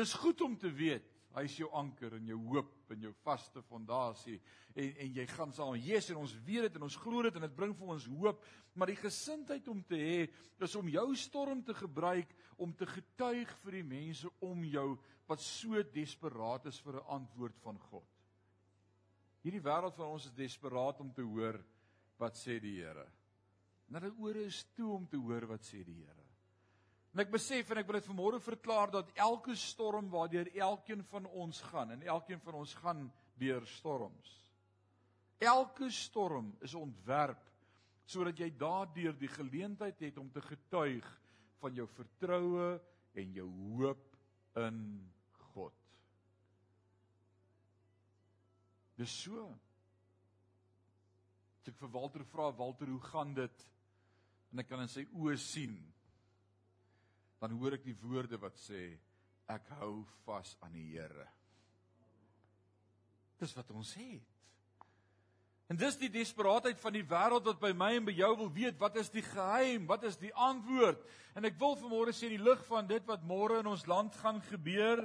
Dis 0.00 0.16
goed 0.16 0.40
om 0.40 0.56
te 0.56 0.72
weet 0.72 1.11
hy 1.34 1.44
is 1.48 1.58
jou 1.58 1.68
anker 1.78 2.18
en 2.18 2.26
jou 2.26 2.38
hoop 2.52 2.90
en 2.92 3.06
jou 3.06 3.12
vaste 3.24 3.62
fondasie 3.68 4.40
en 4.74 4.90
en 5.06 5.14
jy 5.20 5.26
gaan 5.26 5.52
saam 5.52 5.76
Jesus 5.76 6.10
en 6.10 6.22
ons 6.24 6.34
weet 6.46 6.68
dit 6.68 6.76
en 6.76 6.88
ons 6.88 7.00
glo 7.04 7.22
dit 7.22 7.36
en 7.38 7.46
dit 7.46 7.56
bring 7.56 7.74
vir 7.76 7.94
ons 7.96 8.08
hoop 8.20 8.44
maar 8.74 8.92
die 8.92 9.00
gesindheid 9.00 9.68
om 9.68 9.82
te 9.84 9.98
hê 10.00 10.18
is 10.62 10.76
om 10.76 10.88
jou 10.88 11.08
storm 11.16 11.62
te 11.62 11.74
gebruik 11.74 12.32
om 12.56 12.72
te 12.74 12.86
getuig 12.86 13.50
vir 13.64 13.78
die 13.80 13.88
mense 13.94 14.30
om 14.40 14.64
jou 14.64 14.96
wat 15.28 15.42
so 15.42 15.82
desperaat 15.94 16.66
is 16.70 16.80
vir 16.84 17.00
'n 17.00 17.08
antwoord 17.18 17.58
van 17.64 17.78
God. 17.78 18.08
Hierdie 19.42 19.62
wêreld 19.62 19.96
van 19.96 20.06
ons 20.14 20.26
is 20.26 20.32
desperaat 20.32 21.00
om 21.00 21.12
te 21.12 21.22
hoor 21.22 21.58
wat 22.18 22.36
sê 22.36 22.60
die 22.60 22.76
Here. 22.78 23.06
En 23.88 23.94
hulle 23.94 24.14
ore 24.18 24.44
is 24.44 24.64
toe 24.76 24.92
om 24.94 25.06
te 25.06 25.16
hoor 25.16 25.46
wat 25.46 25.64
sê 25.64 25.84
die 25.84 26.04
Here. 26.04 26.31
En 27.12 27.20
ek 27.20 27.32
besef 27.32 27.68
en 27.68 27.80
ek 27.82 27.88
wil 27.88 27.98
dit 27.98 28.08
vanmôre 28.08 28.38
verklaar 28.40 28.92
dat 28.92 29.10
elke 29.20 29.52
storm 29.58 30.08
waardeur 30.12 30.48
elkeen 30.56 31.02
van 31.10 31.26
ons 31.28 31.60
gaan 31.68 31.92
en 31.92 32.06
elkeen 32.08 32.40
van 32.40 32.62
ons 32.62 32.72
gaan 32.80 33.02
deur 33.40 33.66
storms. 33.68 34.30
Elke 35.42 35.90
storm 35.92 36.54
is 36.64 36.74
ontwerp 36.78 37.50
sodat 38.08 38.40
jy 38.40 38.48
daardeur 38.58 39.14
die 39.16 39.30
geleentheid 39.30 40.00
het 40.00 40.18
om 40.18 40.30
te 40.32 40.40
getuig 40.44 41.06
van 41.60 41.76
jou 41.76 41.86
vertroue 41.98 42.80
en 43.20 43.36
jou 43.36 43.46
hoop 43.76 44.16
in 44.64 44.80
God. 45.52 45.76
Dis 48.96 49.12
so. 49.24 49.46
As 51.60 51.70
ek 51.70 51.78
vir 51.78 51.92
Walter 51.92 52.24
vra, 52.32 52.50
Walter, 52.56 52.88
hoe 52.90 53.04
gaan 53.12 53.36
dit? 53.36 53.66
En 54.52 54.64
ek 54.64 54.72
kan 54.72 54.82
in 54.82 54.90
sy 54.90 55.04
oë 55.12 55.36
sien 55.40 55.76
dan 57.42 57.56
hoor 57.58 57.74
ek 57.74 57.82
die 57.82 57.96
woorde 57.98 58.38
wat 58.38 58.58
sê 58.62 58.92
ek 59.50 59.66
hou 59.80 60.04
vas 60.22 60.54
aan 60.62 60.76
die 60.76 60.92
Here. 60.92 61.26
Dis 63.42 63.54
wat 63.58 63.72
ons 63.74 63.90
het. 63.98 64.28
En 65.72 65.78
dis 65.80 65.96
die 65.98 66.10
desperaatheid 66.12 66.78
van 66.78 66.94
die 66.94 67.06
wêreld 67.08 67.48
wat 67.48 67.58
by 67.58 67.72
my 67.74 67.88
en 67.96 68.06
by 68.06 68.14
jou 68.14 68.30
wil 68.44 68.50
weet 68.54 68.78
wat 68.78 68.98
is 69.00 69.10
die 69.10 69.24
geheim? 69.26 69.88
Wat 69.90 70.04
is 70.06 70.18
die 70.20 70.30
antwoord? 70.38 71.00
En 71.34 71.48
ek 71.48 71.58
wil 71.58 71.74
vanmôre 71.80 72.14
sê 72.14 72.28
in 72.28 72.36
die 72.36 72.44
lig 72.44 72.62
van 72.68 72.86
dit 72.86 73.06
wat 73.08 73.24
môre 73.26 73.62
in 73.62 73.70
ons 73.70 73.86
land 73.90 74.14
gaan 74.20 74.38
gebeur 74.50 75.02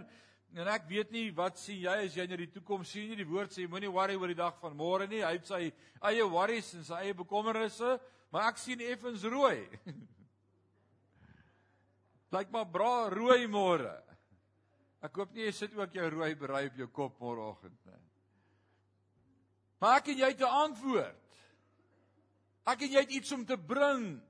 en 0.58 0.70
ek 0.72 0.86
weet 0.92 1.14
nie 1.16 1.32
wat 1.36 1.58
sien 1.60 1.80
jy 1.86 1.96
as 2.04 2.18
jy 2.20 2.28
na 2.30 2.38
die 2.38 2.50
toekoms 2.52 2.92
sien 2.94 3.10
nie. 3.10 3.18
Die 3.24 3.30
woord 3.30 3.56
sê 3.56 3.66
moenie 3.66 3.90
worry 3.90 4.20
oor 4.20 4.30
die 4.30 4.38
dag 4.38 4.60
van 4.62 4.78
môre 4.78 5.08
nie. 5.10 5.24
Hy 5.26 5.34
het 5.40 5.50
sy 5.50 5.64
eie 6.12 6.30
worries 6.30 6.70
en 6.78 6.86
sy 6.86 7.02
eie 7.08 7.18
bekommernisse, 7.18 7.96
maar 8.30 8.52
ek 8.52 8.62
sien 8.62 8.84
effens 8.86 9.26
rooi. 9.26 9.64
Lyk 12.36 12.52
maar 12.52 12.68
bra 12.68 13.08
rooi 13.10 13.48
môre. 13.48 13.94
Ek 15.04 15.16
hoop 15.16 15.32
nie 15.34 15.46
jy 15.46 15.54
sit 15.56 15.76
ook 15.78 15.94
jou 15.94 16.10
rooi 16.12 16.34
berei 16.36 16.68
op 16.68 16.80
jou 16.82 16.88
kop 16.92 17.20
môreoggend 17.22 17.78
nie. 17.86 18.02
Maar 19.80 20.00
ek 20.00 20.08
en 20.14 20.18
jy 20.18 20.30
het 20.34 20.42
'n 20.42 20.58
antwoord. 20.66 21.24
Ek 22.66 22.82
en 22.82 22.92
jy 22.92 23.00
het 23.00 23.12
iets 23.12 23.32
om 23.32 23.46
te 23.46 23.58
bring. 23.58 24.22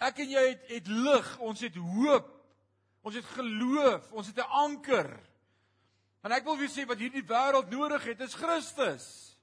Ek 0.00 0.18
en 0.18 0.30
jy 0.30 0.48
het 0.48 0.64
het 0.68 0.86
lig, 0.86 1.38
ons 1.38 1.60
het 1.60 1.76
hoop. 1.76 2.30
Ons 3.04 3.14
het 3.14 3.24
geloof, 3.24 4.12
ons 4.12 4.26
het 4.26 4.38
'n 4.38 4.50
anker. 4.50 5.20
En 6.22 6.32
ek 6.32 6.44
wil 6.44 6.56
vir 6.56 6.68
sê 6.68 6.86
wat 6.86 6.98
hierdie 6.98 7.22
wêreld 7.22 7.70
nodig 7.70 8.04
het, 8.04 8.20
is 8.20 8.34
Christus. 8.34 9.33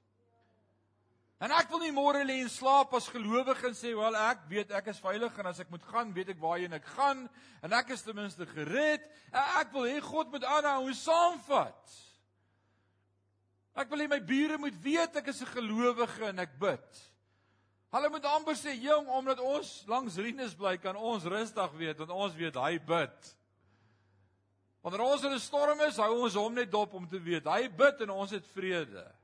En 1.42 1.50
ek 1.50 1.72
wil 1.72 1.80
nie 1.82 1.94
môre 1.94 2.20
lê 2.22 2.36
en 2.44 2.50
slaap 2.52 2.92
as 2.94 3.08
gelowige 3.10 3.66
en 3.66 3.74
sê, 3.74 3.90
"Wel, 3.98 4.14
ek 4.14 4.44
weet 4.48 4.70
ek 4.70 4.86
is 4.86 5.00
veilig 5.00 5.38
en 5.38 5.46
as 5.46 5.58
ek 5.58 5.70
moet 5.70 5.82
gaan, 5.82 6.14
weet 6.14 6.28
ek 6.28 6.40
waarheen 6.40 6.72
ek 6.72 6.84
gaan 6.84 7.28
en 7.62 7.72
ek 7.72 7.90
is 7.90 8.02
ten 8.02 8.14
minste 8.14 8.46
gered." 8.46 9.02
Ek 9.32 9.72
wil 9.72 9.82
hê 9.82 10.00
God 10.00 10.30
moet 10.30 10.44
aanhou 10.44 10.86
en 10.86 10.94
saamvat. 10.94 11.90
Ek 13.74 13.90
wil 13.90 13.98
hê 13.98 14.08
my 14.08 14.20
bure 14.20 14.58
moet 14.58 14.82
weet 14.82 15.16
ek 15.16 15.28
is 15.28 15.42
'n 15.42 15.46
gelowige 15.46 16.28
en 16.28 16.38
ek 16.38 16.58
bid. 16.60 17.12
Hulle 17.92 18.08
moet 18.08 18.24
amper 18.24 18.54
sê, 18.54 18.80
"Jong, 18.80 19.08
omdat 19.08 19.40
ons 19.40 19.84
langs 19.86 20.16
Rinus 20.16 20.54
bly, 20.54 20.76
kan 20.78 20.96
ons 20.96 21.24
rustig 21.24 21.72
weet 21.72 21.98
want 21.98 22.10
ons 22.10 22.34
weet 22.34 22.54
hy 22.54 22.78
bid." 22.78 23.36
Wanneer 24.82 25.00
ons 25.00 25.24
in 25.24 25.32
'n 25.32 25.40
storm 25.40 25.80
is, 25.80 25.96
hou 25.96 26.22
ons 26.22 26.34
hom 26.34 26.54
net 26.54 26.70
dop 26.70 26.94
om 26.94 27.08
te 27.08 27.18
weet 27.18 27.44
hy 27.44 27.68
bid 27.68 28.00
en 28.00 28.10
ons 28.10 28.30
het 28.30 28.46
vrede. 28.46 29.21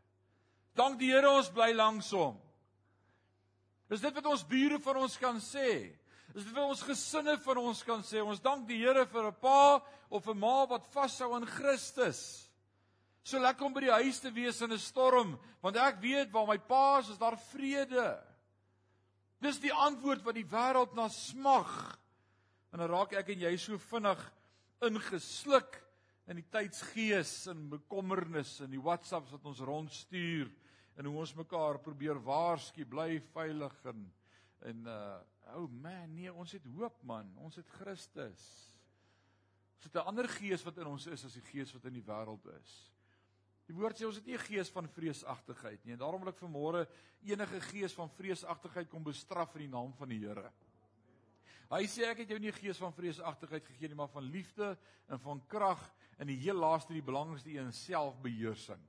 Dank 0.79 1.01
die 1.01 1.11
Here 1.11 1.31
ons 1.31 1.51
bly 1.51 1.73
langs 1.75 2.13
hom. 2.15 2.37
Dis 3.91 4.03
dit 4.05 4.15
wat 4.15 4.27
ons 4.29 4.45
bure 4.47 4.79
van 4.85 5.01
ons 5.03 5.17
kan 5.19 5.41
sê. 5.43 5.91
Dis 6.35 6.45
dit 6.45 6.55
wat 6.55 6.69
ons 6.69 6.85
gesinne 6.87 7.39
van 7.43 7.61
ons 7.63 7.81
kan 7.87 8.05
sê. 8.07 8.21
Ons 8.23 8.43
dank 8.45 8.67
die 8.69 8.79
Here 8.79 9.07
vir 9.07 9.31
'n 9.31 9.41
pa 9.41 9.83
of 10.11 10.29
'n 10.29 10.39
ma 10.39 10.67
wat 10.67 10.87
vashou 10.93 11.35
aan 11.35 11.47
Christus. 11.47 12.49
So 13.25 13.39
lekker 13.39 13.67
om 13.67 13.75
by 13.75 13.81
die 13.81 13.99
huis 14.05 14.21
te 14.21 14.31
wees 14.31 14.63
in 14.63 14.73
'n 14.73 14.79
storm, 14.79 15.39
want 15.63 15.77
ek 15.77 16.01
weet 16.01 16.33
waar 16.33 16.47
my 16.47 16.59
pa 16.59 16.99
is, 16.99 17.11
is 17.11 17.19
daar 17.19 17.37
vrede. 17.37 18.23
Dis 19.41 19.59
die 19.59 19.73
antwoord 19.73 20.23
wat 20.25 20.35
die 20.35 20.47
wêreld 20.47 20.95
na 20.95 21.09
smag. 21.09 21.99
En 22.73 22.79
dan 22.79 22.91
raak 22.91 23.13
ek 23.13 23.29
en 23.29 23.41
jy 23.41 23.57
so 23.57 23.79
vinnig 23.79 24.33
ingesluk 24.83 25.83
in 26.29 26.37
die 26.37 26.49
tydsgees 26.51 27.47
en 27.49 27.69
bekommernis 27.69 28.61
en 28.61 28.71
die 28.71 28.81
WhatsApps 28.81 29.33
wat 29.33 29.45
ons 29.45 29.61
rondstuur 29.61 30.51
en 30.99 31.07
hoe 31.07 31.19
ons 31.23 31.35
mekaar 31.39 31.79
probeer 31.79 32.19
waarsku, 32.27 32.85
bly 32.85 33.21
veilig 33.33 33.75
en 33.93 34.07
en 34.67 34.87
uh 34.91 35.19
oh 35.55 35.69
man, 35.71 36.11
nee, 36.13 36.29
ons 36.29 36.51
het 36.53 36.65
hoop 36.77 36.97
man, 37.07 37.29
ons 37.41 37.57
het 37.57 37.69
Christus. 37.79 38.43
Ons 39.79 39.87
het 39.87 39.95
'n 39.95 40.11
ander 40.11 40.29
gees 40.29 40.65
wat 40.67 40.79
in 40.79 40.87
ons 40.91 41.07
is 41.07 41.25
as 41.25 41.37
die 41.39 41.47
gees 41.53 41.73
wat 41.73 41.85
in 41.85 41.95
die 41.95 42.05
wêreld 42.05 42.45
is. 42.61 42.73
Die 43.69 43.77
woord 43.77 43.97
sê 43.97 44.05
ons 44.05 44.17
het 44.17 44.27
nie 44.27 44.35
'n 44.35 44.49
gees 44.51 44.71
van 44.71 44.89
vreesagtigheid 44.89 45.85
nie 45.85 45.93
en 45.93 45.99
daarom 45.99 46.21
wil 46.21 46.33
ek 46.33 46.43
vanmôre 46.43 46.87
enige 47.23 47.61
gees 47.61 47.95
van 47.95 48.11
vreesagtigheid 48.11 48.89
kom 48.89 49.03
bestraf 49.03 49.55
in 49.55 49.61
die 49.61 49.77
naam 49.77 49.95
van 49.95 50.09
die 50.09 50.19
Here. 50.19 50.53
Hy 51.71 51.85
sê 51.87 52.09
ek 52.09 52.19
het 52.19 52.29
jou 52.29 52.39
nie 52.39 52.53
gees 52.53 52.79
van 52.79 52.93
vreesagtigheid 52.93 53.65
gegee 53.65 53.89
nie, 53.89 53.95
maar 53.95 54.09
van 54.09 54.25
liefde 54.25 54.77
en 55.07 55.21
van 55.21 55.47
krag 55.47 55.95
en 56.19 56.27
die 56.27 56.37
heel 56.37 56.57
laaste 56.57 56.93
die 56.93 57.03
belangrikste 57.03 57.51
een 57.51 57.73
selfbeheersing. 57.73 58.81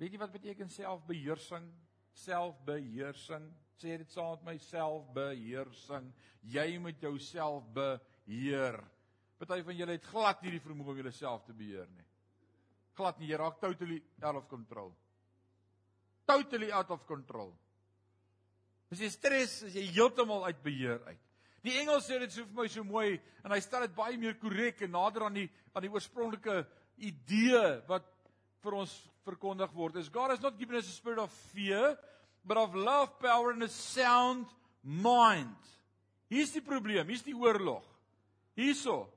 Weet 0.00 0.14
jy 0.14 0.20
wat 0.22 0.32
beteken 0.32 0.70
selfbeheersing? 0.72 1.66
Selfbeheersing. 2.22 3.44
Sê 3.80 3.98
dit 4.00 4.12
saam 4.12 4.38
met 4.38 4.46
my 4.46 4.54
selfbeheersing. 4.64 6.06
Jy 6.48 6.78
moet 6.80 7.02
jouself 7.04 7.66
beheer. 7.76 8.80
Party 9.40 9.60
van 9.64 9.76
julle 9.76 9.96
het 9.98 10.08
glad 10.08 10.40
nie 10.44 10.54
die 10.56 10.62
vermoë 10.64 10.94
om 10.94 11.02
jouself 11.02 11.44
te 11.44 11.56
beheer 11.56 11.88
nie. 11.92 12.06
Glad 12.96 13.20
nie. 13.20 13.28
Jy 13.28 13.40
raak 13.40 13.60
totally 13.60 14.00
out 14.22 14.40
of 14.40 14.48
control. 14.48 14.94
Totally 16.28 16.70
out 16.72 16.90
of 16.96 17.04
control. 17.08 17.52
As 18.90 19.00
jy 19.04 19.10
stres, 19.12 19.60
as 19.68 19.76
jy 19.76 19.84
heeltemal 19.92 20.48
uit 20.48 20.64
beheer 20.64 21.04
uit. 21.06 21.26
Die 21.60 21.76
Engels 21.82 22.08
sê 22.08 22.16
dit 22.22 22.32
so 22.32 22.48
vir 22.48 22.56
my 22.56 22.68
so 22.72 22.84
mooi 22.88 23.18
en 23.44 23.52
hy 23.52 23.60
stel 23.60 23.84
dit 23.84 23.92
baie 23.96 24.16
meer 24.16 24.38
korrek 24.40 24.80
en 24.86 24.94
nader 24.96 25.26
aan 25.26 25.36
die 25.42 25.48
aan 25.76 25.84
die 25.84 25.92
oorspronklike 25.92 26.62
idee 27.04 27.60
wat 27.88 28.06
vir 28.64 28.76
ons 28.80 28.94
verkondig 29.24 29.72
word 29.74 29.96
is 29.96 30.08
God 30.08 30.30
has 30.30 30.40
not 30.40 30.58
given 30.58 30.76
us 30.76 30.88
a 30.88 30.92
spirit 30.92 31.18
of 31.18 31.30
fear 31.52 31.96
but 32.44 32.56
of 32.56 32.74
love, 32.74 33.18
power 33.20 33.50
and 33.50 33.62
a 33.62 33.68
sound 33.68 34.46
mind. 34.82 35.56
Hier's 36.30 36.52
die 36.52 36.60
probleem, 36.60 37.08
hier's 37.08 37.24
die 37.26 37.34
oorlog. 37.34 37.84
Hierso. 38.56 39.08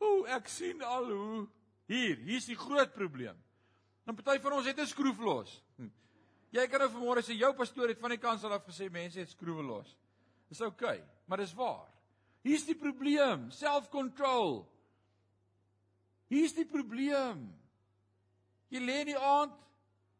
O, 0.00 0.24
ek 0.30 0.48
sien 0.48 0.82
al 0.84 1.08
hoe 1.10 1.42
hier, 1.90 2.16
hier's 2.24 2.46
die 2.48 2.58
groot 2.58 2.94
probleem. 2.94 3.36
Dan 4.04 4.16
party 4.16 4.40
van 4.42 4.58
ons 4.58 4.66
het 4.66 4.78
'n 4.78 4.86
skroef 4.86 5.18
los. 5.18 5.60
Hm. 5.76 5.90
Jy 6.52 6.66
kan 6.68 6.80
nou 6.80 6.88
vanmôre 6.88 7.22
sê 7.22 7.36
jou 7.36 7.52
pastoor 7.54 7.88
het 7.88 8.00
van 8.00 8.10
die 8.10 8.18
kans 8.18 8.44
af 8.44 8.66
gesê 8.66 8.90
mense 8.90 9.18
het 9.18 9.30
skroewe 9.30 9.62
los. 9.62 9.96
Dis 10.48 10.60
oukei, 10.60 10.98
okay, 10.98 11.04
maar 11.26 11.38
dis 11.38 11.54
waar. 11.54 11.88
Hier's 12.42 12.64
die 12.64 12.74
probleem, 12.74 13.50
self-control. 13.50 14.66
Hier's 16.28 16.52
die 16.52 16.66
probleem. 16.66 17.63
Jy 18.74 18.80
lê 18.82 19.00
in 19.04 19.12
die 19.12 19.20
aand 19.20 19.54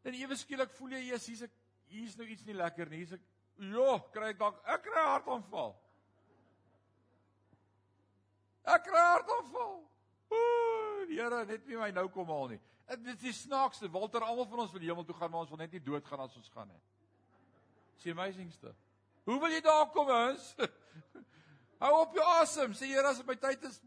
en 0.07 0.15
ewe 0.15 0.37
skielik 0.39 0.71
voel 0.77 0.95
jy 0.95 1.09
jy's 1.09 1.25
hier's 1.27 1.47
ek 1.49 1.55
hier's 1.91 2.19
nou 2.19 2.27
iets 2.31 2.45
nie 2.47 2.55
lekker 2.55 2.91
nie. 2.91 3.01
Hier's 3.03 3.17
ek 3.17 3.25
ja, 3.59 3.97
kry 4.15 4.31
ek 4.31 4.39
dalk 4.39 4.61
ek 4.77 4.85
kry 4.87 5.07
hartaanval. 5.09 5.75
Ek 8.77 8.87
kry 8.87 9.03
hartaanval. 9.09 9.75
Ooh, 10.35 11.03
die 11.09 11.19
Here 11.19 11.43
net 11.49 11.67
nie 11.67 11.81
my 11.81 11.91
nou 11.97 12.07
kom 12.15 12.31
haal 12.31 12.55
nie. 12.55 12.61
Dit 12.95 13.11
is 13.17 13.21
die 13.25 13.35
snaakste. 13.35 13.91
Walter, 13.91 14.23
almal 14.23 14.47
van 14.47 14.65
ons 14.67 14.73
wil 14.73 14.87
hemel 14.87 15.07
toe 15.09 15.17
gaan, 15.19 15.33
maar 15.33 15.45
ons 15.45 15.51
wil 15.51 15.63
net 15.65 15.75
nie 15.75 15.83
doodgaan 15.83 16.23
as 16.27 16.39
ons 16.39 16.51
gaan 16.55 16.69
nie. 16.69 16.81
Dis 17.97 18.13
amazingste. 18.13 18.75
Hoe 19.25 19.39
wil 19.41 19.55
jy 19.55 19.63
daar 19.65 19.87
kom 19.91 20.11
ons? 20.13 20.51
Hou 21.83 21.95
op 22.03 22.15
jou 22.15 22.27
asem. 22.39 22.75
Sê 22.77 22.93
Here, 22.93 23.09
as 23.09 23.23
my 23.27 23.35
tyd 23.41 23.65
is, 23.67 23.81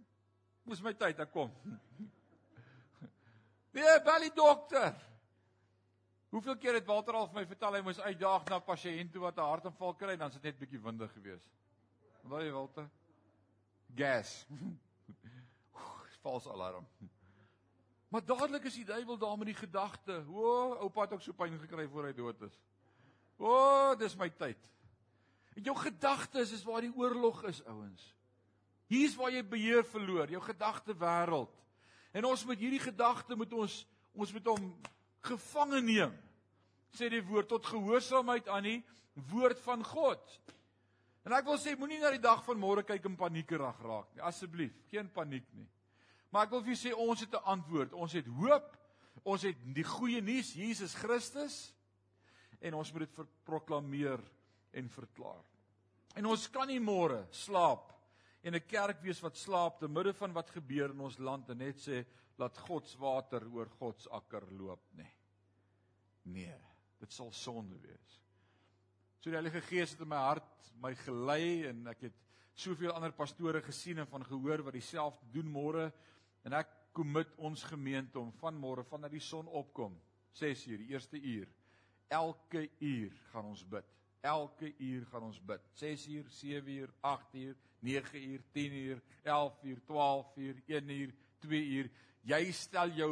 moes 0.68 0.82
my 0.84 0.96
tyd, 0.98 1.20
ek 1.24 1.32
kom. 1.32 1.54
Nee, 3.78 3.98
bel 4.02 4.24
die 4.26 4.34
dokter. 4.34 4.96
Hoeveel 6.34 6.58
keer 6.58 6.80
het 6.80 6.88
Walter 6.90 7.16
al 7.16 7.28
vir 7.30 7.40
my 7.40 7.44
vertel 7.48 7.78
hy 7.78 7.82
moes 7.86 8.00
uitdaag 8.02 8.48
na 8.50 8.58
pasiënt 8.64 9.12
toe 9.14 9.22
wat 9.22 9.38
'n 9.38 9.50
hartaanval 9.52 9.94
kry 10.00 10.16
en 10.16 10.24
dan 10.26 10.32
sit 10.32 10.44
net 10.44 10.58
bietjie 10.58 10.82
windig 10.82 11.12
gewees. 11.14 11.44
Wat 12.24 12.42
jy 12.42 12.52
Walter? 12.52 12.90
Gas. 13.96 14.48
Vals 16.24 16.48
alarm. 16.48 16.88
Maar 18.10 18.26
dadelik 18.26 18.66
is 18.66 18.80
die 18.80 18.86
duiwel 18.86 19.18
daar 19.18 19.38
met 19.38 19.48
die 19.48 19.60
gedagte, 19.62 20.26
"O, 20.28 20.74
oupa 20.74 21.02
het 21.02 21.14
ook 21.14 21.22
so 21.22 21.34
pyn 21.34 21.60
gekry 21.60 21.88
voor 21.88 22.06
hy 22.06 22.14
dood 22.14 22.42
is." 22.42 22.60
O, 23.38 23.96
dis 23.96 24.16
my 24.16 24.30
tyd. 24.30 24.72
En 25.56 25.64
jou 25.64 25.78
gedagtes 25.78 26.52
is 26.52 26.64
waar 26.64 26.82
die 26.82 26.96
oorlog 26.96 27.44
is, 27.44 27.64
ouens. 27.66 28.16
Hier's 28.88 29.16
waar 29.16 29.32
jy 29.32 29.44
beheer 29.44 29.86
verloor, 29.86 30.30
jou 30.30 30.42
gedagte 30.42 30.96
wêreld. 30.96 31.67
En 32.18 32.26
ons 32.26 32.46
moet 32.50 32.58
hierdie 32.58 32.82
gedagte 32.82 33.38
moet 33.38 33.54
ons 33.54 33.84
ons 34.18 34.32
moet 34.34 34.48
hom 34.50 34.70
gevange 35.28 35.82
neem. 35.86 36.14
Sê 36.90 37.12
die 37.14 37.22
woord 37.22 37.52
tot 37.52 37.68
gehoorsaamheid 37.70 38.48
aan 38.50 38.66
die 38.66 38.80
woord 39.30 39.60
van 39.62 39.84
God. 39.86 40.24
En 41.28 41.36
ek 41.38 41.46
wil 41.46 41.60
sê 41.62 41.76
moenie 41.78 42.00
na 42.02 42.10
die 42.16 42.24
dag 42.24 42.42
van 42.46 42.58
môre 42.58 42.82
kyk 42.88 43.06
en 43.06 43.18
paniekerig 43.20 43.82
raak 43.86 44.10
nie. 44.16 44.24
Asseblief, 44.26 44.74
geen 44.90 45.12
paniek 45.14 45.46
nie. 45.54 45.68
Maar 46.32 46.48
ek 46.48 46.56
wil 46.56 46.64
vir 46.66 46.74
julle 46.74 46.82
sê 46.82 46.94
ons 46.96 47.22
het 47.22 47.34
'n 47.36 47.50
antwoord. 47.54 47.94
Ons 47.94 48.14
het 48.14 48.26
hoop. 48.26 48.74
Ons 49.24 49.42
het 49.44 49.58
die 49.76 49.84
goeie 49.84 50.22
nuus, 50.22 50.54
Jesus 50.54 50.96
Christus. 50.96 51.74
En 52.62 52.74
ons 52.74 52.92
moet 52.94 53.06
dit 53.06 53.28
proklameer 53.44 54.20
en 54.72 54.90
verklaar. 54.90 55.44
En 56.16 56.26
ons 56.26 56.50
kan 56.50 56.68
nie 56.68 56.80
môre 56.80 57.28
slaap 57.32 57.94
en 58.42 58.56
'n 58.56 58.68
kerk 58.68 59.02
wees 59.02 59.22
wat 59.22 59.38
slaap 59.38 59.80
te 59.80 59.88
midde 59.88 60.14
van 60.14 60.34
wat 60.34 60.50
gebeur 60.50 60.90
in 60.92 61.00
ons 61.00 61.18
land 61.18 61.50
en 61.50 61.58
net 61.58 61.80
sê 61.80 62.06
laat 62.38 62.58
God 62.58 62.88
se 62.88 62.98
water 62.98 63.48
oor 63.54 63.70
God 63.80 64.02
se 64.02 64.10
akker 64.10 64.52
loop 64.52 64.84
nie. 64.92 65.12
Nee, 66.24 66.60
dit 67.00 67.14
sal 67.14 67.32
sonde 67.32 67.80
wees. 67.80 68.22
So 69.20 69.30
die 69.30 69.40
Heilige 69.40 69.62
Gees 69.62 69.92
het 69.92 70.02
in 70.02 70.08
my 70.08 70.22
hart 70.22 70.58
my 70.82 70.94
gelei 70.96 71.66
en 71.70 71.88
ek 71.88 72.02
het 72.02 72.18
soveel 72.58 72.94
ander 72.94 73.14
pastore 73.14 73.62
gesien 73.62 74.02
en 74.02 74.10
van 74.10 74.26
gehoor 74.26 74.64
wat 74.66 74.78
dieselfde 74.78 75.26
doen 75.34 75.50
môre 75.50 75.92
en 76.46 76.54
ek 76.58 76.70
kommit 76.98 77.30
ons 77.38 77.64
gemeente 77.70 78.20
om 78.20 78.32
van 78.40 78.58
môre 78.58 78.86
vanaf 78.86 79.14
die 79.14 79.22
son 79.22 79.50
opkom 79.60 79.98
6 80.38 80.66
uur 80.72 80.82
die 80.82 80.90
eerste 80.94 81.22
uur 81.22 81.50
elke 82.14 82.64
uur 82.80 83.14
gaan 83.32 83.52
ons 83.52 83.64
bid 83.66 83.94
elke 84.26 84.72
uur 84.82 85.06
gaan 85.12 85.28
ons 85.30 85.40
bid 85.52 85.70
6 85.82 86.08
uur 86.16 86.32
7 86.40 86.74
uur 86.80 86.94
8 87.12 87.38
uur 87.44 87.60
9 87.82 88.14
uur 88.14 88.44
10 88.54 88.74
uur 88.74 89.02
11 89.24 89.64
uur 89.64 89.80
12 89.86 90.38
uur 90.38 90.62
1 90.68 90.90
uur 90.90 91.14
2 91.40 91.62
uur. 91.78 91.90
Jy 92.28 92.52
stel 92.52 92.94
jou 92.98 93.12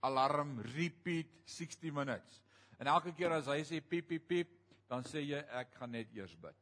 alarm 0.00 0.60
repeat 0.74 1.28
60 1.44 1.92
minutes. 1.92 2.42
En 2.78 2.86
elke 2.86 3.12
keer 3.16 3.32
as 3.32 3.48
hy 3.50 3.62
sê 3.64 3.80
piep 3.80 4.08
piep 4.08 4.26
piep 4.28 4.54
dan 4.90 5.04
sê 5.06 5.22
jy 5.24 5.40
ek 5.60 5.74
gaan 5.78 5.92
net 5.92 6.12
eers 6.14 6.34
bid. 6.40 6.56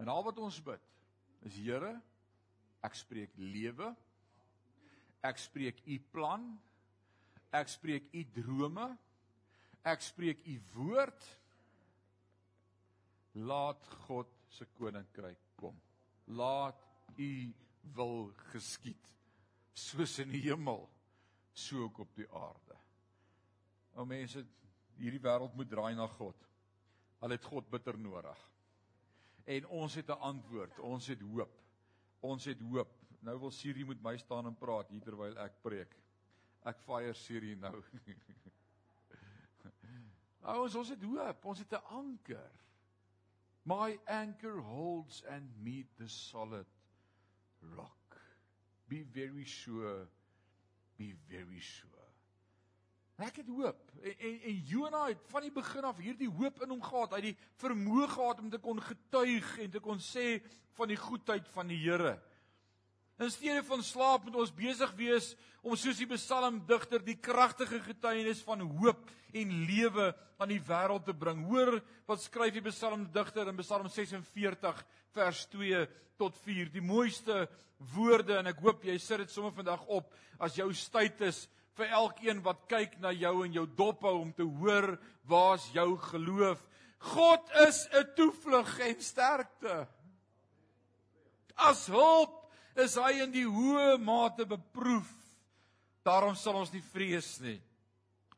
En 0.00 0.08
al 0.08 0.24
wat 0.26 0.38
ons 0.38 0.60
bid 0.64 0.88
is 1.46 1.58
Here 1.58 1.94
ek 2.82 2.98
spreek 2.98 3.34
lewe. 3.38 3.92
Ek 5.22 5.38
spreek 5.38 5.78
u 5.86 5.98
plan. 6.10 6.48
Ek 7.54 7.70
spreek 7.70 8.10
u 8.10 8.24
drome. 8.34 8.88
Ek 9.86 10.02
spreek 10.02 10.42
u 10.46 10.58
woord. 10.74 11.30
Laat 13.46 13.86
God 14.06 14.30
se 14.52 14.66
koninkryk 14.76 15.40
kom 15.56 15.78
laat 16.24 16.86
u 17.16 17.54
wil 17.94 18.32
geskied 18.52 19.12
soos 19.72 20.18
in 20.18 20.30
die 20.30 20.42
hemel 20.44 20.88
so 21.52 21.82
ook 21.84 21.98
op 21.98 22.14
die 22.16 22.28
aarde. 22.32 22.76
O 23.94 24.04
mense, 24.08 24.44
hierdie 24.96 25.20
wêreld 25.20 25.54
moet 25.56 25.68
draai 25.68 25.94
na 25.96 26.06
God. 26.06 26.48
Al 27.20 27.34
het 27.36 27.44
God 27.44 27.68
bitter 27.70 27.98
nodig. 27.98 28.38
En 29.44 29.66
ons 29.66 29.94
het 29.94 30.08
'n 30.08 30.20
antwoord. 30.20 30.78
Ons 30.78 31.06
het 31.06 31.20
hoop. 31.20 31.60
Ons 32.20 32.44
het 32.44 32.60
hoop. 32.60 32.98
Nou 33.20 33.38
wil 33.38 33.50
Siri 33.50 33.84
met 33.84 34.02
my 34.02 34.16
staan 34.16 34.46
en 34.46 34.56
praat 34.56 34.88
hier 34.88 35.00
terwyl 35.00 35.36
ek 35.38 35.62
preek. 35.62 35.96
Ek 36.64 36.78
fire 36.78 37.14
Siri 37.14 37.54
nou. 37.54 37.82
Ons 40.42 40.74
ons 40.74 40.88
het 40.88 41.02
hoop. 41.02 41.44
Ons 41.44 41.58
het 41.58 41.72
'n 41.72 41.84
anker. 41.84 42.61
My 43.64 43.98
anchor 44.06 44.60
holds 44.60 45.22
and 45.30 45.48
meet 45.62 45.86
the 45.98 46.08
solid 46.08 46.66
rock. 47.76 48.16
Be 48.88 49.02
very 49.02 49.44
sure 49.44 50.08
be 51.02 51.14
very 51.28 51.60
sure. 51.60 51.90
Ek 53.22 53.36
het 53.42 53.50
hoop. 53.50 53.90
En 54.02 54.18
en, 54.18 54.40
en 54.50 54.58
Jonah 54.66 55.06
het 55.06 55.22
van 55.30 55.44
die 55.44 55.52
begin 55.52 55.86
af 55.86 56.00
hierdie 56.02 56.30
hoop 56.30 56.62
in 56.64 56.74
hom 56.74 56.82
gehad. 56.82 57.14
Hy 57.14 57.20
het 57.20 57.28
die 57.30 57.50
vermoë 57.62 58.08
gehad 58.10 58.42
om 58.42 58.50
te 58.50 58.60
kon 58.62 58.80
getuig 58.82 59.50
en 59.62 59.70
te 59.70 59.82
kon 59.82 60.00
sê 60.02 60.40
van 60.78 60.90
die 60.90 60.98
goedheid 60.98 61.48
van 61.54 61.70
die 61.70 61.78
Here. 61.82 62.16
In 63.22 63.30
steede 63.30 63.62
van 63.62 63.82
slaap 63.86 64.24
moet 64.26 64.36
ons 64.42 64.50
besig 64.50 64.90
wees 64.98 65.28
om 65.62 65.76
soos 65.78 66.00
die 66.00 66.08
psalmdigter 66.10 67.02
die 67.06 67.14
kragtige 67.22 67.78
getuienis 67.84 68.40
van 68.42 68.64
hoop 68.80 69.04
en 69.38 69.52
lewe 69.68 70.08
aan 70.42 70.50
die 70.50 70.62
wêreld 70.66 71.06
te 71.06 71.14
bring. 71.14 71.44
Hoor 71.46 71.76
wat 72.10 72.24
skryf 72.24 72.56
die 72.56 72.64
psalmdigter 72.66 73.52
in 73.52 73.60
Psalm 73.62 73.86
46 73.86 74.82
vers 75.14 75.44
2 75.54 75.84
tot 76.18 76.40
4. 76.42 76.72
Die 76.74 76.82
mooiste 76.82 77.46
woorde 77.94 78.40
en 78.40 78.50
ek 78.50 78.64
hoop 78.64 78.82
jy 78.90 78.98
sit 78.98 79.22
dit 79.22 79.30
sommer 79.30 79.54
vandag 79.54 79.86
op 79.86 80.10
as 80.42 80.58
jou 80.58 80.66
tyd 80.90 81.22
is 81.30 81.44
vir 81.78 81.94
elkeen 81.94 82.42
wat 82.42 82.66
kyk 82.74 82.98
na 82.98 83.14
jou 83.14 83.36
en 83.46 83.54
jou 83.54 83.68
dop 83.78 84.02
hou 84.02 84.18
om 84.24 84.34
te 84.34 84.42
hoor 84.58 84.96
waar's 85.30 85.70
jou 85.76 85.92
geloof. 86.10 86.58
God 87.14 87.46
is 87.68 87.86
'n 87.86 88.14
toevlug 88.16 88.78
en 88.80 89.00
sterkte. 89.00 89.86
As 91.54 91.86
hulp 91.86 92.41
is 92.78 92.96
hy 93.00 93.22
in 93.24 93.34
die 93.34 93.48
hoë 93.48 93.98
mate 94.02 94.46
beproef. 94.48 95.10
Daarom 96.06 96.34
sal 96.38 96.58
ons 96.62 96.72
nie 96.74 96.82
vrees 96.92 97.36
nie. 97.42 97.60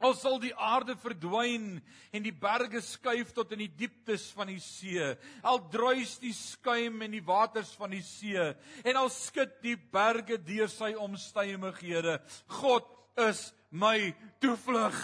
Al 0.05 0.13
sal 0.19 0.37
die 0.43 0.53
aarde 0.59 0.97
verdwyn 1.01 1.79
en 2.13 2.25
die 2.25 2.35
berge 2.35 2.83
skuif 2.85 3.31
tot 3.33 3.55
in 3.55 3.63
die 3.63 3.71
dieptes 3.79 4.27
van 4.37 4.51
die 4.51 4.61
see, 4.61 5.07
al 5.47 5.63
druis 5.73 6.17
die 6.21 6.35
skuim 6.35 7.07
en 7.07 7.15
die 7.15 7.23
waters 7.25 7.71
van 7.79 7.95
die 7.95 8.03
see 8.05 8.51
en 8.85 8.99
al 9.01 9.09
skud 9.13 9.55
die 9.65 9.77
berge 9.79 10.37
deur 10.45 10.69
sy 10.69 10.93
omstymighede, 10.99 12.19
God 12.61 12.91
is 13.31 13.47
my 13.71 14.13
toevlug. 14.43 14.99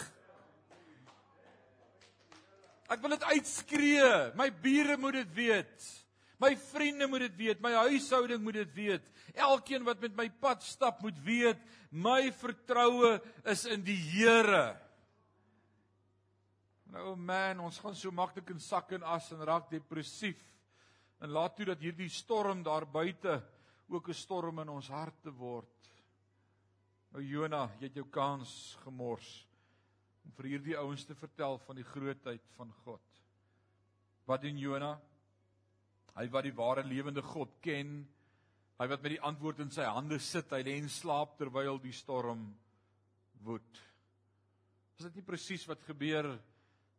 Ek 2.90 3.00
wil 3.00 3.14
dit 3.14 3.26
uitskree, 3.30 4.06
my 4.34 4.50
bure 4.50 4.98
moet 4.98 5.20
dit 5.22 5.34
weet. 5.38 5.90
My 6.40 6.54
vriende 6.56 7.06
moet 7.06 7.26
dit 7.26 7.36
weet, 7.36 7.60
my 7.60 7.72
huishouding 7.84 8.40
moet 8.42 8.62
dit 8.62 8.70
weet. 8.74 9.10
Elkeen 9.36 9.84
wat 9.84 10.00
met 10.00 10.14
my 10.16 10.28
pad 10.40 10.64
stap 10.64 11.02
moet 11.04 11.18
weet, 11.24 11.60
my 11.92 12.30
vertroue 12.32 13.18
is 13.44 13.66
in 13.68 13.84
die 13.84 13.98
Here. 13.98 14.72
Nou 16.90 17.12
man, 17.14 17.60
ons 17.62 17.78
gaan 17.78 17.94
so 17.94 18.10
maklik 18.10 18.48
in 18.50 18.62
sak 18.62 18.94
en 18.96 19.04
as 19.06 19.28
en 19.36 19.44
raak 19.46 19.68
depressief. 19.70 20.40
En 21.20 21.30
laat 21.36 21.54
toe 21.58 21.68
dat 21.68 21.84
hierdie 21.84 22.08
storm 22.10 22.64
daar 22.64 22.88
buite 22.88 23.42
ook 23.90 24.08
'n 24.08 24.14
storm 24.14 24.58
in 24.60 24.68
ons 24.68 24.88
harte 24.88 25.30
word. 25.30 25.92
Nou 27.12 27.22
Jonah, 27.22 27.70
jy 27.80 27.86
het 27.86 27.94
jou 27.94 28.06
kans 28.06 28.78
gemors 28.84 29.46
om 30.24 30.32
vir 30.32 30.44
hierdie 30.44 30.76
ouens 30.78 31.04
te 31.04 31.14
vertel 31.14 31.58
van 31.58 31.76
die 31.76 31.84
grootheid 31.84 32.42
van 32.56 32.72
God. 32.84 33.02
Wat 34.24 34.42
doen 34.42 34.58
Jonah? 34.58 34.98
Hy 36.20 36.26
wat 36.28 36.44
die 36.44 36.52
ware 36.52 36.82
lewende 36.84 37.22
God 37.24 37.54
ken, 37.64 37.94
hy 38.76 38.86
wat 38.90 39.00
met 39.00 39.14
die 39.14 39.22
antwoord 39.24 39.62
in 39.64 39.70
sy 39.72 39.86
hande 39.88 40.18
sit, 40.20 40.50
hy 40.52 40.60
lê 40.66 40.74
en 40.76 40.90
slaap 40.92 41.38
terwyl 41.38 41.78
die 41.80 41.94
storm 41.96 42.42
woed. 43.46 43.78
Is 44.98 45.06
dit 45.06 45.16
nie 45.16 45.24
presies 45.24 45.64
wat 45.64 45.80
gebeur 45.86 46.28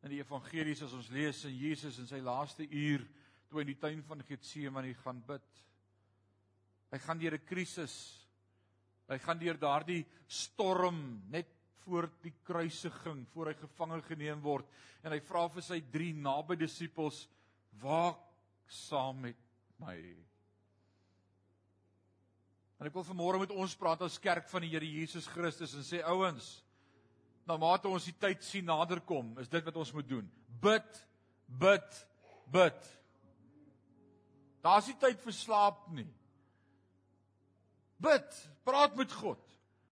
in 0.01 0.09
die 0.09 0.23
evangelies 0.23 0.81
as 0.87 0.95
ons 0.97 1.11
lees 1.13 1.43
in 1.45 1.53
Jesus 1.53 1.99
in 2.01 2.09
sy 2.09 2.17
laaste 2.25 2.65
uur 2.65 3.05
toe 3.45 3.59
hy 3.59 3.67
in 3.67 3.69
die 3.69 3.81
tuin 3.83 4.01
van 4.07 4.25
Getsemane 4.25 4.95
gaan 5.03 5.21
bid? 5.27 5.61
Hy 6.89 7.01
gaan 7.05 7.21
deur 7.21 7.37
'n 7.37 7.45
krisis. 7.45 7.95
Hy 9.05 9.19
gaan 9.21 9.37
deur 9.37 9.57
daardie 9.59 10.01
storm 10.25 11.21
net 11.29 11.53
voor 11.85 12.09
die 12.23 12.33
kruisiging, 12.43 13.27
voor 13.33 13.51
hy 13.51 13.53
gevange 13.53 14.01
geneem 14.01 14.41
word 14.41 14.65
en 15.03 15.11
hy 15.11 15.19
vra 15.19 15.47
vir 15.47 15.61
sy 15.61 15.79
drie 15.91 16.13
naby 16.13 16.55
disippels: 16.55 17.27
"Waar 17.77 18.17
saam 18.71 19.19
met 19.27 19.37
my. 19.81 19.97
En 22.79 22.87
ek 22.89 22.95
wil 22.95 23.05
vanmôre 23.05 23.41
met 23.43 23.51
ons 23.53 23.75
praat 23.77 24.01
as 24.05 24.19
kerk 24.21 24.47
van 24.49 24.63
die 24.65 24.71
Here 24.71 24.87
Jesus 24.87 25.27
Christus 25.29 25.75
en 25.77 25.85
sê 25.85 25.99
ouens, 26.07 26.47
nou 27.45 27.57
mate 27.61 27.89
ons 27.91 28.07
die 28.07 28.15
tyd 28.15 28.41
sien 28.45 28.65
naderkom, 28.65 29.35
is 29.43 29.51
dit 29.51 29.67
wat 29.67 29.77
ons 29.77 29.91
moet 29.93 30.07
doen. 30.07 30.31
Bid, 30.63 31.03
bid, 31.61 32.01
bid. 32.53 32.89
Daar's 34.65 34.87
nie 34.89 34.97
tyd 35.01 35.21
vir 35.21 35.35
slaap 35.35 35.83
nie. 35.93 36.07
Bid, 38.01 38.41
praat 38.65 38.95
met 38.97 39.13
God. 39.13 39.41